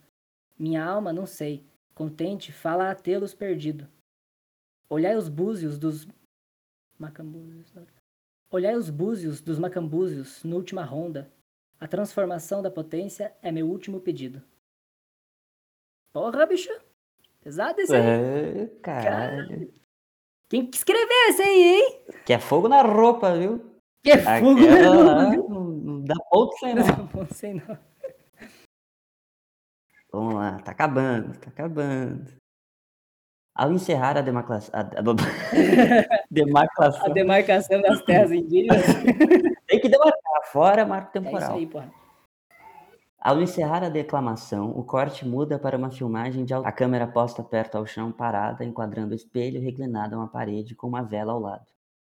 Minha 0.59 0.85
alma, 0.85 1.15
não 1.15 1.25
sei, 1.25 1.67
contente, 1.95 2.53
fala 2.53 2.91
a 2.91 2.95
tê-los 2.95 3.33
perdido. 3.33 3.89
Olhai 4.91 5.17
os 5.17 5.31
búzios 5.31 5.79
dos 5.79 6.07
macambúzios. 6.99 7.73
Olhai 8.51 8.77
os 8.77 8.91
búzios 8.91 9.41
dos 9.41 9.59
macambúzios 9.59 10.45
no 10.45 10.57
última 10.57 10.85
ronda. 10.85 11.35
A 11.79 11.87
transformação 11.87 12.62
da 12.62 12.71
potência 12.71 13.35
é 13.43 13.53
meu 13.53 13.69
último 13.69 14.01
pedido. 14.01 14.43
Porra, 16.12 16.47
bicho. 16.47 16.71
Pesado 17.41 17.81
esse 17.81 17.95
aí. 17.95 18.03
É, 18.03 18.67
caralho. 18.83 19.73
Quem 20.49 20.67
que 20.71 20.77
escreveu 20.77 21.29
esse 21.29 21.43
aí, 21.43 21.62
hein? 21.77 22.05
Que 22.25 22.33
é 22.33 22.39
fogo 22.39 22.69
na 22.69 22.83
roupa, 22.83 23.37
viu? 23.37 23.79
Que 24.03 24.12
é 24.12 24.19
fogo 24.19 24.53
Aquela 24.61 24.95
na 24.95 25.05
lá, 25.05 25.25
roupa, 25.25 25.31
viu? 25.31 25.49
não, 25.51 26.05
dá 26.05 26.15
ponto 26.31 26.57
sem 26.59 26.75
não. 26.75 26.85
Não 27.15 27.27
sei 27.29 27.55
não. 27.55 27.79
Vamos 30.12 30.35
lá, 30.35 30.59
tá 30.61 30.71
acabando, 30.71 31.39
tá 31.39 31.51
acabando. 31.51 32.33
Ao 33.55 33.73
encerrar 33.73 34.17
a 34.17 34.23
demarcação, 34.23 34.71
a, 34.75 34.81
a- 34.81 35.03
demarcação, 36.31 37.07
A 37.07 37.09
demarcação 37.11 37.83
das 37.83 38.03
terras 38.03 38.33
indígenas. 38.33 38.83
que 39.90 39.99
demarcar, 39.99 40.44
fora 40.53 40.87
marco 40.87 41.11
É 41.16 41.20
isso 41.20 41.25
temporal. 41.25 41.57
aí, 41.57 41.66
porra. 41.66 41.92
Ao 43.18 43.40
encerrar 43.40 43.83
a 43.83 43.88
declamação, 43.88 44.70
o 44.70 44.85
corte 44.85 45.27
muda 45.27 45.59
para 45.59 45.77
uma 45.77 45.90
filmagem 45.90 46.44
de 46.44 46.55
a 46.55 46.70
câmera 46.70 47.07
posta 47.09 47.42
perto 47.42 47.77
ao 47.77 47.87
chão, 47.87 48.12
parada, 48.12 48.64
enquadrando 48.64 49.12
o 49.12 49.16
espelho 49.16 49.61
reclinado 49.61 50.14
a 50.14 50.18
uma 50.18 50.29
parede 50.29 50.75
com 50.75 50.87
uma 50.87 51.03
vela 51.03 51.33
ao 51.33 51.40
lado. 51.40 51.66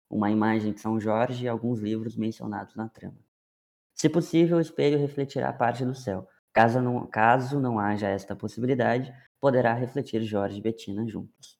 Uma 0.08 0.30
imagem 0.30 0.72
de 0.72 0.80
São 0.80 1.00
Jorge 1.00 1.44
e 1.44 1.48
alguns 1.48 1.80
livros 1.80 2.16
mencionados 2.16 2.74
na 2.76 2.88
trama. 2.88 3.18
Se 3.94 4.08
possível, 4.08 4.58
o 4.58 4.60
espelho 4.60 4.98
refletirá 4.98 5.52
parte 5.52 5.84
do 5.84 5.94
céu. 5.94 6.28
Caso 6.52 6.80
não, 6.80 7.06
caso 7.06 7.60
não 7.60 7.78
haja 7.78 8.08
esta 8.08 8.36
possibilidade, 8.36 9.12
poderá 9.40 9.74
refletir 9.74 10.22
Jorge 10.22 10.58
e 10.58 10.62
Bettina 10.62 11.06
juntos. 11.06 11.58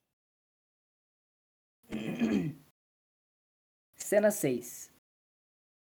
Cena 3.97 4.31
6. 4.31 4.91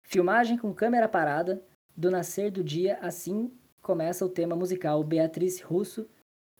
Filmagem 0.07 0.57
com 0.57 0.73
câmera 0.73 1.09
parada. 1.09 1.61
Do 1.97 2.11
nascer 2.11 2.51
do 2.51 2.63
dia, 2.63 2.99
assim 3.01 3.51
começa 3.83 4.25
o 4.25 4.29
tema 4.29 4.55
musical 4.55 5.03
Beatriz 5.03 5.61
Russo. 5.61 6.09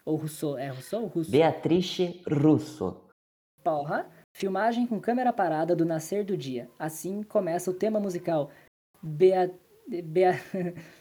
Ou 0.03 0.15
Rousseau. 0.15 0.57
É 0.57 0.67
Rousseau 0.67 1.03
ou 1.03 1.07
Russo? 1.07 1.31
Beatrice 1.31 2.21
Russo. 2.29 2.97
Porra. 3.63 4.09
Filmagem 4.33 4.85
com 4.85 4.99
câmera 4.99 5.31
parada 5.31 5.75
do 5.75 5.85
nascer 5.85 6.23
do 6.23 6.35
dia. 6.35 6.69
Assim 6.77 7.23
começa 7.23 7.71
o 7.71 7.73
tema 7.73 7.99
musical. 7.99 8.51
Bea... 9.01 9.53
Bea... 9.87 10.33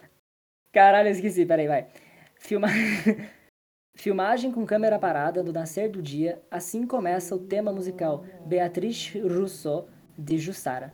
Caralho, 0.72 1.08
eu 1.08 1.12
esqueci. 1.12 1.44
Peraí, 1.44 1.66
vai. 1.66 1.88
Filma... 2.36 2.68
Filmagem 3.96 4.52
com 4.52 4.66
câmera 4.66 4.98
parada 4.98 5.42
do 5.42 5.52
nascer 5.52 5.90
do 5.90 6.02
dia. 6.02 6.42
Assim 6.50 6.86
começa 6.86 7.34
o 7.34 7.40
tema 7.40 7.72
musical 7.72 8.24
Beatriz 8.44 9.12
Rousseau, 9.14 9.88
de 10.18 10.38
Jussara. 10.38 10.92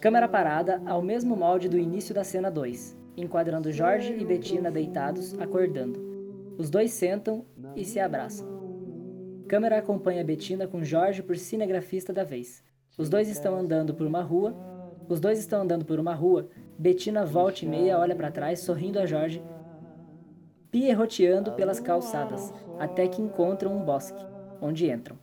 Câmera 0.00 0.28
parada 0.28 0.80
ao 0.86 1.02
mesmo 1.02 1.36
molde 1.36 1.68
do 1.68 1.78
início 1.78 2.14
da 2.14 2.24
cena 2.24 2.50
2, 2.50 2.96
enquadrando 3.16 3.72
Jorge 3.72 4.14
e 4.18 4.24
Bettina 4.24 4.70
deitados, 4.70 5.38
acordando. 5.38 6.00
Os 6.56 6.70
dois 6.70 6.92
sentam 6.92 7.44
e 7.74 7.84
se 7.84 7.98
abraçam. 7.98 8.46
Câmera 9.48 9.78
acompanha 9.78 10.24
Bettina 10.24 10.68
com 10.68 10.84
Jorge 10.84 11.22
por 11.22 11.36
cinegrafista 11.36 12.12
da 12.12 12.22
vez. 12.22 12.62
Os 12.96 13.08
dois 13.08 13.28
estão 13.28 13.56
andando 13.56 13.94
por 13.94 14.06
uma 14.06 14.22
rua. 14.22 14.54
Os 15.08 15.18
dois 15.18 15.38
estão 15.38 15.62
andando 15.62 15.84
por 15.84 15.98
uma 15.98 16.14
rua. 16.14 16.48
Bettina 16.78 17.24
volta 17.24 17.64
e 17.64 17.68
meia 17.68 17.98
olha 17.98 18.14
para 18.14 18.30
trás, 18.30 18.60
sorrindo 18.60 18.98
a 18.98 19.06
Jorge, 19.06 19.42
pierroteando 20.70 21.52
pelas 21.52 21.80
calçadas, 21.80 22.52
até 22.78 23.08
que 23.08 23.20
encontram 23.20 23.76
um 23.76 23.84
bosque, 23.84 24.24
onde 24.60 24.90
entram. 24.90 25.18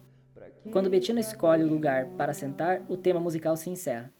Quando 0.71 0.89
Bettina 0.89 1.19
escolhe 1.19 1.63
o 1.63 1.67
lugar 1.67 2.07
para 2.17 2.33
sentar, 2.33 2.85
o 2.89 2.97
tema 2.97 3.19
musical 3.19 3.55
se 3.55 3.69
encerra. 3.69 4.13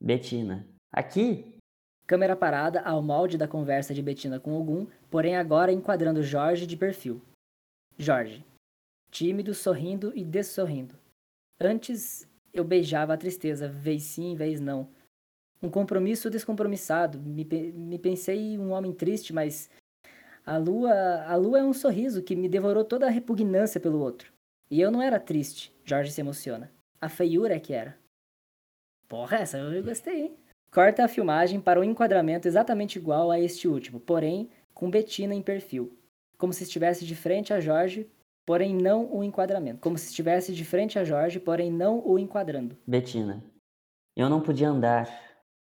Bettina. 0.00 0.66
Aqui? 0.90 1.54
Câmera 2.06 2.34
parada 2.34 2.80
ao 2.80 3.02
molde 3.02 3.36
da 3.36 3.46
conversa 3.46 3.92
de 3.92 4.02
Bettina 4.02 4.40
com 4.40 4.58
Ogum, 4.58 4.86
porém 5.10 5.36
agora 5.36 5.72
enquadrando 5.72 6.22
Jorge 6.22 6.66
de 6.66 6.76
perfil. 6.76 7.20
Jorge. 7.98 8.44
Tímido, 9.10 9.54
sorrindo 9.54 10.12
e 10.16 10.24
dessorrindo. 10.24 10.94
Antes 11.60 12.26
eu 12.52 12.64
beijava 12.64 13.14
a 13.14 13.18
tristeza, 13.18 13.68
vez 13.68 14.02
sim, 14.02 14.34
vez 14.34 14.60
não. 14.60 14.88
Um 15.62 15.68
compromisso 15.68 16.30
descompromissado. 16.30 17.20
Me, 17.20 17.44
me 17.44 17.98
pensei 17.98 18.58
um 18.58 18.72
homem 18.72 18.92
triste, 18.92 19.32
mas 19.32 19.70
a 20.46 20.56
lua, 20.56 20.92
a 21.26 21.36
lua 21.36 21.58
é 21.58 21.62
um 21.62 21.74
sorriso 21.74 22.22
que 22.22 22.34
me 22.34 22.48
devorou 22.48 22.84
toda 22.84 23.06
a 23.06 23.10
repugnância 23.10 23.78
pelo 23.78 24.00
outro. 24.00 24.32
E 24.70 24.80
eu 24.80 24.90
não 24.90 25.02
era 25.02 25.18
triste, 25.18 25.72
Jorge 25.90 26.12
se 26.12 26.20
emociona. 26.20 26.70
A 27.00 27.08
feiura 27.08 27.58
que 27.58 27.72
era. 27.72 27.98
Porra, 29.08 29.38
essa 29.38 29.58
eu 29.58 29.82
gostei, 29.82 30.20
hein? 30.20 30.36
Corta 30.70 31.04
a 31.04 31.08
filmagem 31.08 31.60
para 31.60 31.80
um 31.80 31.82
enquadramento 31.82 32.46
exatamente 32.46 32.96
igual 32.96 33.28
a 33.28 33.40
este 33.40 33.66
último, 33.66 33.98
porém 33.98 34.48
com 34.72 34.88
Bettina 34.88 35.34
em 35.34 35.42
perfil. 35.42 35.98
Como 36.38 36.52
se 36.52 36.62
estivesse 36.62 37.04
de 37.04 37.16
frente 37.16 37.52
a 37.52 37.58
Jorge, 37.58 38.08
porém 38.46 38.72
não 38.72 39.12
o 39.12 39.24
enquadramento. 39.24 39.80
Como 39.80 39.98
se 39.98 40.10
estivesse 40.10 40.54
de 40.54 40.64
frente 40.64 40.96
a 40.96 41.02
Jorge, 41.02 41.40
porém 41.40 41.72
não 41.72 42.06
o 42.06 42.20
enquadrando. 42.20 42.78
Bettina. 42.86 43.42
Eu 44.16 44.30
não 44.30 44.40
podia 44.40 44.68
andar. 44.68 45.08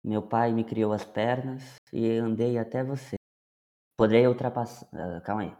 Meu 0.03 0.21
pai 0.21 0.53
me 0.53 0.63
criou 0.63 0.93
as 0.93 1.03
pernas 1.03 1.77
e 1.91 2.07
andei 2.17 2.59
até 2.59 2.83
você. 2.83 3.15
Poderei 3.97 4.27
ultrapassar. 4.27 4.87
Uh, 4.93 5.19
calma 5.23 5.41
aí. 5.41 5.57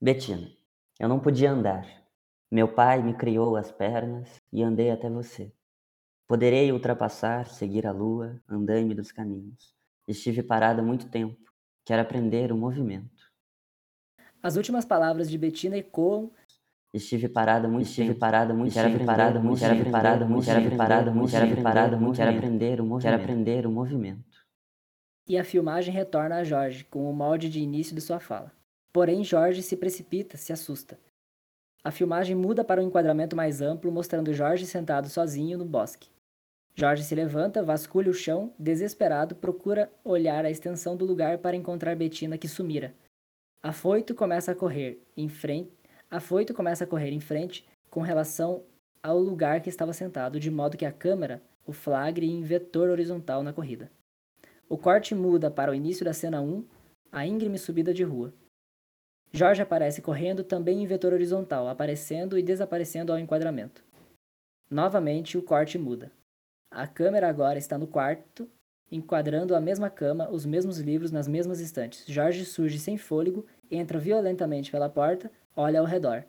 Bettina. 0.00 0.50
Eu 0.98 1.06
não 1.06 1.20
podia 1.20 1.50
andar. 1.50 2.05
Meu 2.50 2.68
pai 2.72 3.02
me 3.02 3.12
criou 3.12 3.56
as 3.56 3.72
pernas 3.72 4.40
e 4.52 4.62
andei 4.62 4.90
até 4.90 5.10
você. 5.10 5.52
Poderei 6.28 6.70
ultrapassar, 6.70 7.46
seguir 7.48 7.86
a 7.86 7.92
lua, 7.92 8.40
andando 8.48 8.94
dos 8.94 9.10
caminhos. 9.10 9.74
Estive 10.06 10.42
parada 10.42 10.80
muito 10.80 11.08
tempo. 11.08 11.36
Quero 11.84 12.02
aprender 12.02 12.52
o 12.52 12.56
movimento. 12.56 13.32
As 14.40 14.56
últimas 14.56 14.84
palavras 14.84 15.28
de 15.28 15.36
Bettina 15.36 15.76
ecoam. 15.76 16.30
Estive 16.94 17.28
parada 17.28 17.66
muito 17.66 17.86
estive 17.86 18.08
tempo. 18.08 18.20
parada 18.20 18.54
muito 18.54 18.72
quero 18.72 19.04
parada 19.04 19.40
muito 19.40 19.58
quero 19.58 19.90
parada 19.90 20.24
muito 20.24 20.44
quero 20.44 20.76
parada 20.76 21.10
muito 21.10 21.30
quero 21.30 21.62
parada 21.62 21.96
muito 21.96 22.16
quero 22.16 22.36
aprender 22.36 22.80
o 22.80 22.86
movimento. 22.86 23.02
Quero 23.02 23.22
aprender 23.22 23.66
o 23.66 23.70
movimento. 23.70 24.46
E 25.28 25.36
a 25.36 25.42
filmagem 25.44 25.92
retorna 25.92 26.36
a 26.36 26.44
Jorge 26.44 26.84
com 26.84 27.10
o 27.10 27.12
molde 27.12 27.50
de 27.50 27.58
início 27.58 27.94
de 27.94 28.00
sua 28.00 28.20
fala. 28.20 28.52
Porém, 28.92 29.24
Jorge 29.24 29.62
se 29.62 29.76
precipita, 29.76 30.36
se 30.36 30.52
assusta. 30.52 30.98
A 31.86 31.92
filmagem 31.92 32.34
muda 32.34 32.64
para 32.64 32.82
um 32.82 32.86
enquadramento 32.88 33.36
mais 33.36 33.62
amplo, 33.62 33.92
mostrando 33.92 34.34
Jorge 34.34 34.66
sentado 34.66 35.08
sozinho 35.08 35.56
no 35.56 35.64
bosque. 35.64 36.10
Jorge 36.74 37.04
se 37.04 37.14
levanta, 37.14 37.62
vasculha 37.62 38.10
o 38.10 38.12
chão, 38.12 38.52
desesperado, 38.58 39.36
procura 39.36 39.88
olhar 40.02 40.44
a 40.44 40.50
extensão 40.50 40.96
do 40.96 41.04
lugar 41.04 41.38
para 41.38 41.54
encontrar 41.54 41.94
Betina 41.94 42.36
que 42.36 42.48
sumira. 42.48 42.92
Afoito 43.62 44.16
começa 44.16 44.50
a 44.50 44.54
correr 44.56 45.00
em 45.16 45.28
frente, 45.28 45.70
Afoito 46.10 46.52
começa 46.52 46.82
a 46.82 46.88
correr 46.88 47.12
em 47.12 47.20
frente 47.20 47.64
com 47.88 48.00
relação 48.00 48.64
ao 49.00 49.20
lugar 49.20 49.60
que 49.60 49.68
estava 49.68 49.92
sentado, 49.92 50.40
de 50.40 50.50
modo 50.50 50.76
que 50.76 50.86
a 50.86 50.90
câmera 50.90 51.40
o 51.64 51.72
flagre 51.72 52.28
em 52.28 52.42
vetor 52.42 52.90
horizontal 52.90 53.44
na 53.44 53.52
corrida. 53.52 53.92
O 54.68 54.76
corte 54.76 55.14
muda 55.14 55.52
para 55.52 55.70
o 55.70 55.74
início 55.74 56.04
da 56.04 56.12
cena 56.12 56.42
1, 56.42 56.64
a 57.12 57.24
íngreme 57.24 57.60
subida 57.60 57.94
de 57.94 58.02
rua. 58.02 58.34
Jorge 59.32 59.62
aparece 59.62 60.00
correndo 60.00 60.42
também 60.42 60.82
em 60.82 60.86
vetor 60.86 61.12
horizontal, 61.12 61.68
aparecendo 61.68 62.38
e 62.38 62.42
desaparecendo 62.42 63.12
ao 63.12 63.18
enquadramento. 63.18 63.84
Novamente, 64.70 65.36
o 65.36 65.42
corte 65.42 65.78
muda. 65.78 66.10
A 66.70 66.86
câmera 66.86 67.28
agora 67.28 67.58
está 67.58 67.78
no 67.78 67.86
quarto, 67.86 68.48
enquadrando 68.90 69.54
a 69.54 69.60
mesma 69.60 69.90
cama, 69.90 70.28
os 70.30 70.44
mesmos 70.44 70.78
livros 70.78 71.10
nas 71.10 71.28
mesmas 71.28 71.60
estantes. 71.60 72.04
Jorge 72.06 72.44
surge 72.44 72.78
sem 72.78 72.96
fôlego, 72.96 73.46
entra 73.70 73.98
violentamente 73.98 74.70
pela 74.70 74.88
porta, 74.88 75.30
olha 75.54 75.80
ao 75.80 75.86
redor. 75.86 76.24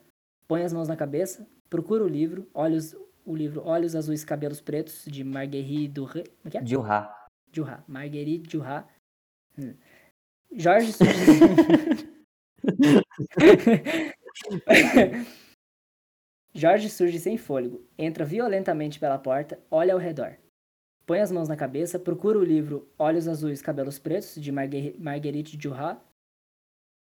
Põe 0.48 0.64
as 0.64 0.74
mãos 0.74 0.88
na 0.88 0.96
cabeça, 0.96 1.48
procura 1.70 2.04
o 2.04 2.08
livro, 2.08 2.48
olhos, 2.54 2.96
o 3.26 3.36
livro 3.36 3.62
Olhos 3.66 3.96
Azuis 3.96 4.24
Cabelos 4.24 4.62
Pretos, 4.62 5.06
de 5.06 5.24
Marguerite 5.24 5.88
Duras. 5.90 6.24
É, 6.54 6.58
é? 6.58 6.62
Duras. 6.62 7.08
Duras. 7.52 7.80
Marguerite 7.88 8.50
Duras. 8.50 8.86
Hum. 9.58 9.74
Jorge 10.56 10.94
surge... 10.94 12.08
Jorge 16.54 16.90
surge 16.90 17.20
sem 17.20 17.38
fôlego, 17.38 17.86
entra 17.98 18.26
violentamente 18.26 19.00
pela 19.00 19.18
porta, 19.18 19.60
olha 19.70 19.94
ao 19.94 20.00
redor. 20.00 20.38
Põe 21.06 21.22
as 21.22 21.32
mãos 21.32 21.48
na 21.48 21.56
cabeça, 21.56 21.98
procura 21.98 22.38
o 22.38 22.44
livro 22.44 22.92
Olhos 23.00 23.28
Azuis, 23.28 23.62
Cabelos 23.62 23.98
Pretos, 23.98 24.36
de 24.36 24.52
Marguerite 24.52 25.56
Duras. 25.56 25.98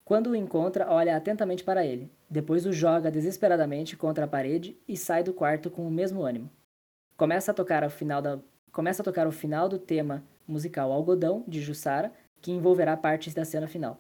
Quando 0.04 0.32
o 0.32 0.36
encontra, 0.36 0.90
olha 0.90 1.16
atentamente 1.16 1.64
para 1.64 1.86
ele. 1.86 2.12
Depois 2.30 2.66
o 2.66 2.74
joga 2.74 3.12
desesperadamente 3.12 3.96
contra 3.96 4.26
a 4.26 4.28
parede 4.28 4.78
e 4.88 4.98
sai 4.98 5.24
do 5.24 5.34
quarto 5.34 5.70
com 5.70 5.88
o 5.88 5.92
mesmo 5.92 6.24
ânimo. 6.24 6.50
Começa 7.16 7.52
a 7.52 7.54
tocar 7.54 7.90
final 7.90 8.22
da 8.22 8.40
começa 8.72 9.02
a 9.02 9.06
tocar 9.06 9.26
o 9.26 9.32
final 9.32 9.68
do 9.68 9.80
tema 9.80 10.24
musical 10.48 10.92
Algodão 10.92 11.44
de 11.48 11.62
Jussara, 11.62 12.14
que 12.42 12.52
envolverá 12.52 12.96
partes 12.96 13.34
da 13.34 13.44
cena 13.44 13.68
final. 13.68 14.00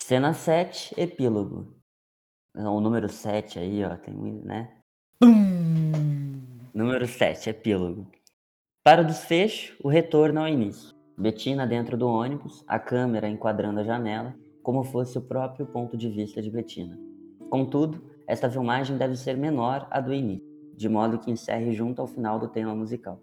Cena 0.00 0.32
7, 0.32 0.94
epílogo. 0.96 1.74
O 2.54 2.80
número 2.80 3.10
7 3.10 3.58
aí, 3.58 3.84
ó, 3.84 3.94
tem 3.94 4.14
muito, 4.14 4.46
né? 4.46 4.70
Bum! 5.22 6.40
Número 6.72 7.06
7, 7.06 7.50
epílogo. 7.50 8.06
Para 8.82 9.02
o 9.02 9.04
desfecho, 9.04 9.76
o 9.84 9.88
retorno 9.88 10.40
ao 10.40 10.48
início. 10.48 10.96
Betina 11.18 11.66
dentro 11.66 11.94
do 11.94 12.08
ônibus, 12.08 12.64
a 12.66 12.78
câmera 12.78 13.28
enquadrando 13.28 13.80
a 13.80 13.84
janela, 13.84 14.34
como 14.62 14.82
fosse 14.82 15.18
o 15.18 15.22
próprio 15.22 15.66
ponto 15.66 15.94
de 15.94 16.08
vista 16.08 16.40
de 16.40 16.50
Betina. 16.50 16.98
Contudo, 17.50 18.02
esta 18.26 18.48
filmagem 18.48 18.96
deve 18.96 19.14
ser 19.14 19.36
menor 19.36 19.86
à 19.90 20.00
do 20.00 20.14
início, 20.14 20.48
de 20.74 20.88
modo 20.88 21.18
que 21.18 21.30
encerre 21.30 21.72
junto 21.72 22.00
ao 22.00 22.06
final 22.06 22.38
do 22.38 22.48
tema 22.48 22.74
musical. 22.74 23.20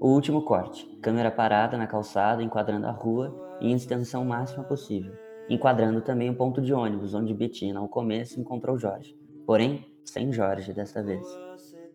O 0.00 0.08
último 0.08 0.42
corte, 0.42 0.84
câmera 1.00 1.30
parada 1.30 1.78
na 1.78 1.86
calçada, 1.86 2.42
enquadrando 2.42 2.88
a 2.88 2.92
rua 2.92 3.56
em 3.60 3.72
extensão 3.72 4.24
máxima 4.24 4.64
possível 4.64 5.25
enquadrando 5.48 6.00
também 6.00 6.30
o 6.30 6.34
ponto 6.34 6.60
de 6.60 6.72
ônibus 6.72 7.14
onde 7.14 7.32
Bettina, 7.34 7.80
ao 7.80 7.88
começo, 7.88 8.40
encontrou 8.40 8.78
Jorge. 8.78 9.16
Porém, 9.46 9.86
sem 10.04 10.32
Jorge 10.32 10.72
desta 10.72 11.02
vez. 11.02 11.26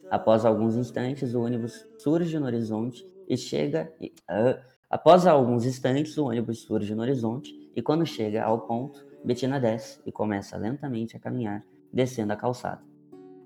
Após 0.09 0.45
alguns 0.45 0.75
instantes, 0.75 1.33
o 1.33 1.41
ônibus 1.41 1.87
surge 1.97 2.37
no 2.37 2.45
horizonte 2.45 3.07
e 3.27 3.37
chega. 3.37 3.93
E, 3.99 4.07
uh, 4.29 4.59
após 4.89 5.25
alguns 5.25 5.65
instantes, 5.65 6.17
o 6.17 6.25
ônibus 6.25 6.61
surge 6.61 6.93
no 6.93 7.01
horizonte 7.01 7.53
e, 7.75 7.81
quando 7.81 8.05
chega 8.05 8.43
ao 8.43 8.61
ponto, 8.61 9.05
Bettina 9.23 9.59
desce 9.59 10.01
e 10.05 10.11
começa 10.11 10.57
lentamente 10.57 11.15
a 11.15 11.19
caminhar, 11.19 11.63
descendo 11.93 12.33
a 12.33 12.35
calçada. 12.35 12.81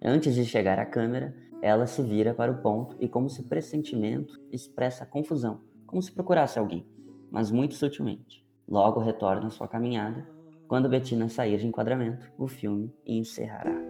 Antes 0.04 0.36
de 0.36 0.46
chegar 0.46 0.80
à 0.80 0.86
câmera, 0.86 1.36
ela 1.62 1.88
se 1.88 2.02
vira 2.02 2.34
para 2.34 2.52
o 2.52 2.62
ponto 2.62 2.96
e, 3.00 3.08
como 3.08 3.30
se 3.30 3.44
pressentimento, 3.44 4.40
expressa 4.52 5.06
confusão, 5.06 5.62
como 5.86 6.02
se 6.02 6.12
procurasse 6.12 6.60
alguém, 6.60 6.86
mas 7.32 7.52
muito 7.52 7.76
sutilmente. 7.76 8.45
Logo 8.68 9.00
retorna 9.00 9.50
sua 9.50 9.68
caminhada. 9.68 10.28
Quando 10.68 10.90
Bettina 10.90 11.30
sair 11.30 11.60
de 11.60 11.68
enquadramento, 11.68 12.32
o 12.38 12.48
filme 12.48 12.92
encerrará. 13.06 13.85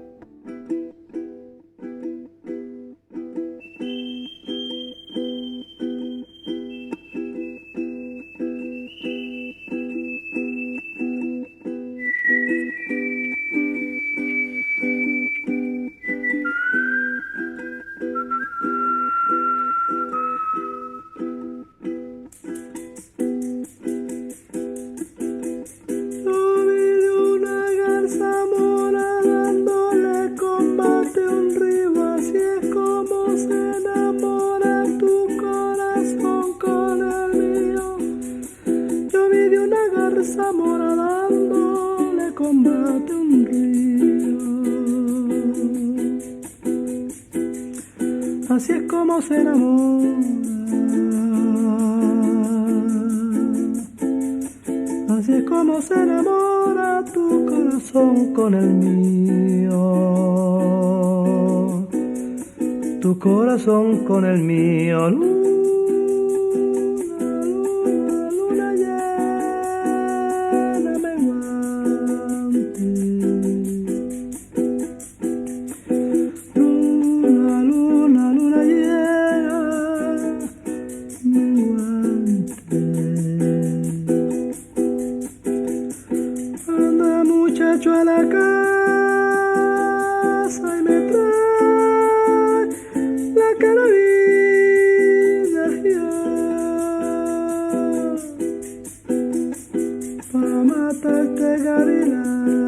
Se 55.81 55.93
enamora 55.93 57.03
tu 57.13 57.45
corazón 57.45 58.33
con 58.33 58.53
el 58.53 58.73
mío. 58.73 59.79
Tu 63.01 63.19
corazón 63.19 64.05
con 64.05 64.25
el 64.25 64.39
mío. 64.39 65.34
Que 102.23 102.64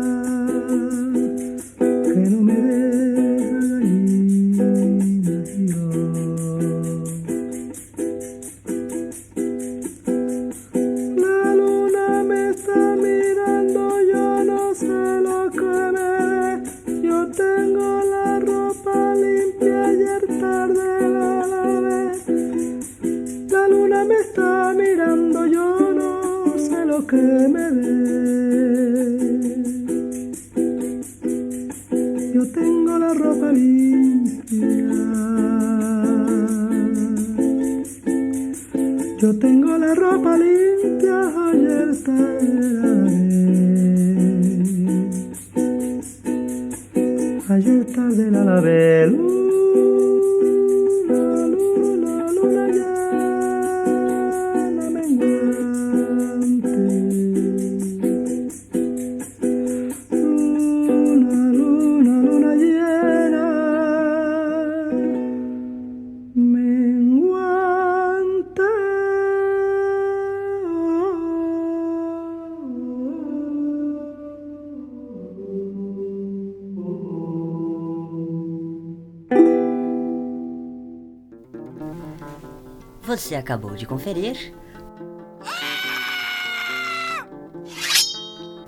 Você 83.27 83.35
acabou 83.35 83.75
de 83.75 83.85
conferir 83.85 84.53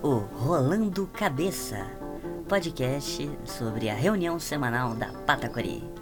o 0.04 0.16
Rolando 0.18 1.08
Cabeça, 1.08 1.90
podcast 2.46 3.32
sobre 3.46 3.90
a 3.90 3.94
reunião 3.94 4.38
semanal 4.38 4.94
da 4.96 5.14
Patacori. 5.26 5.99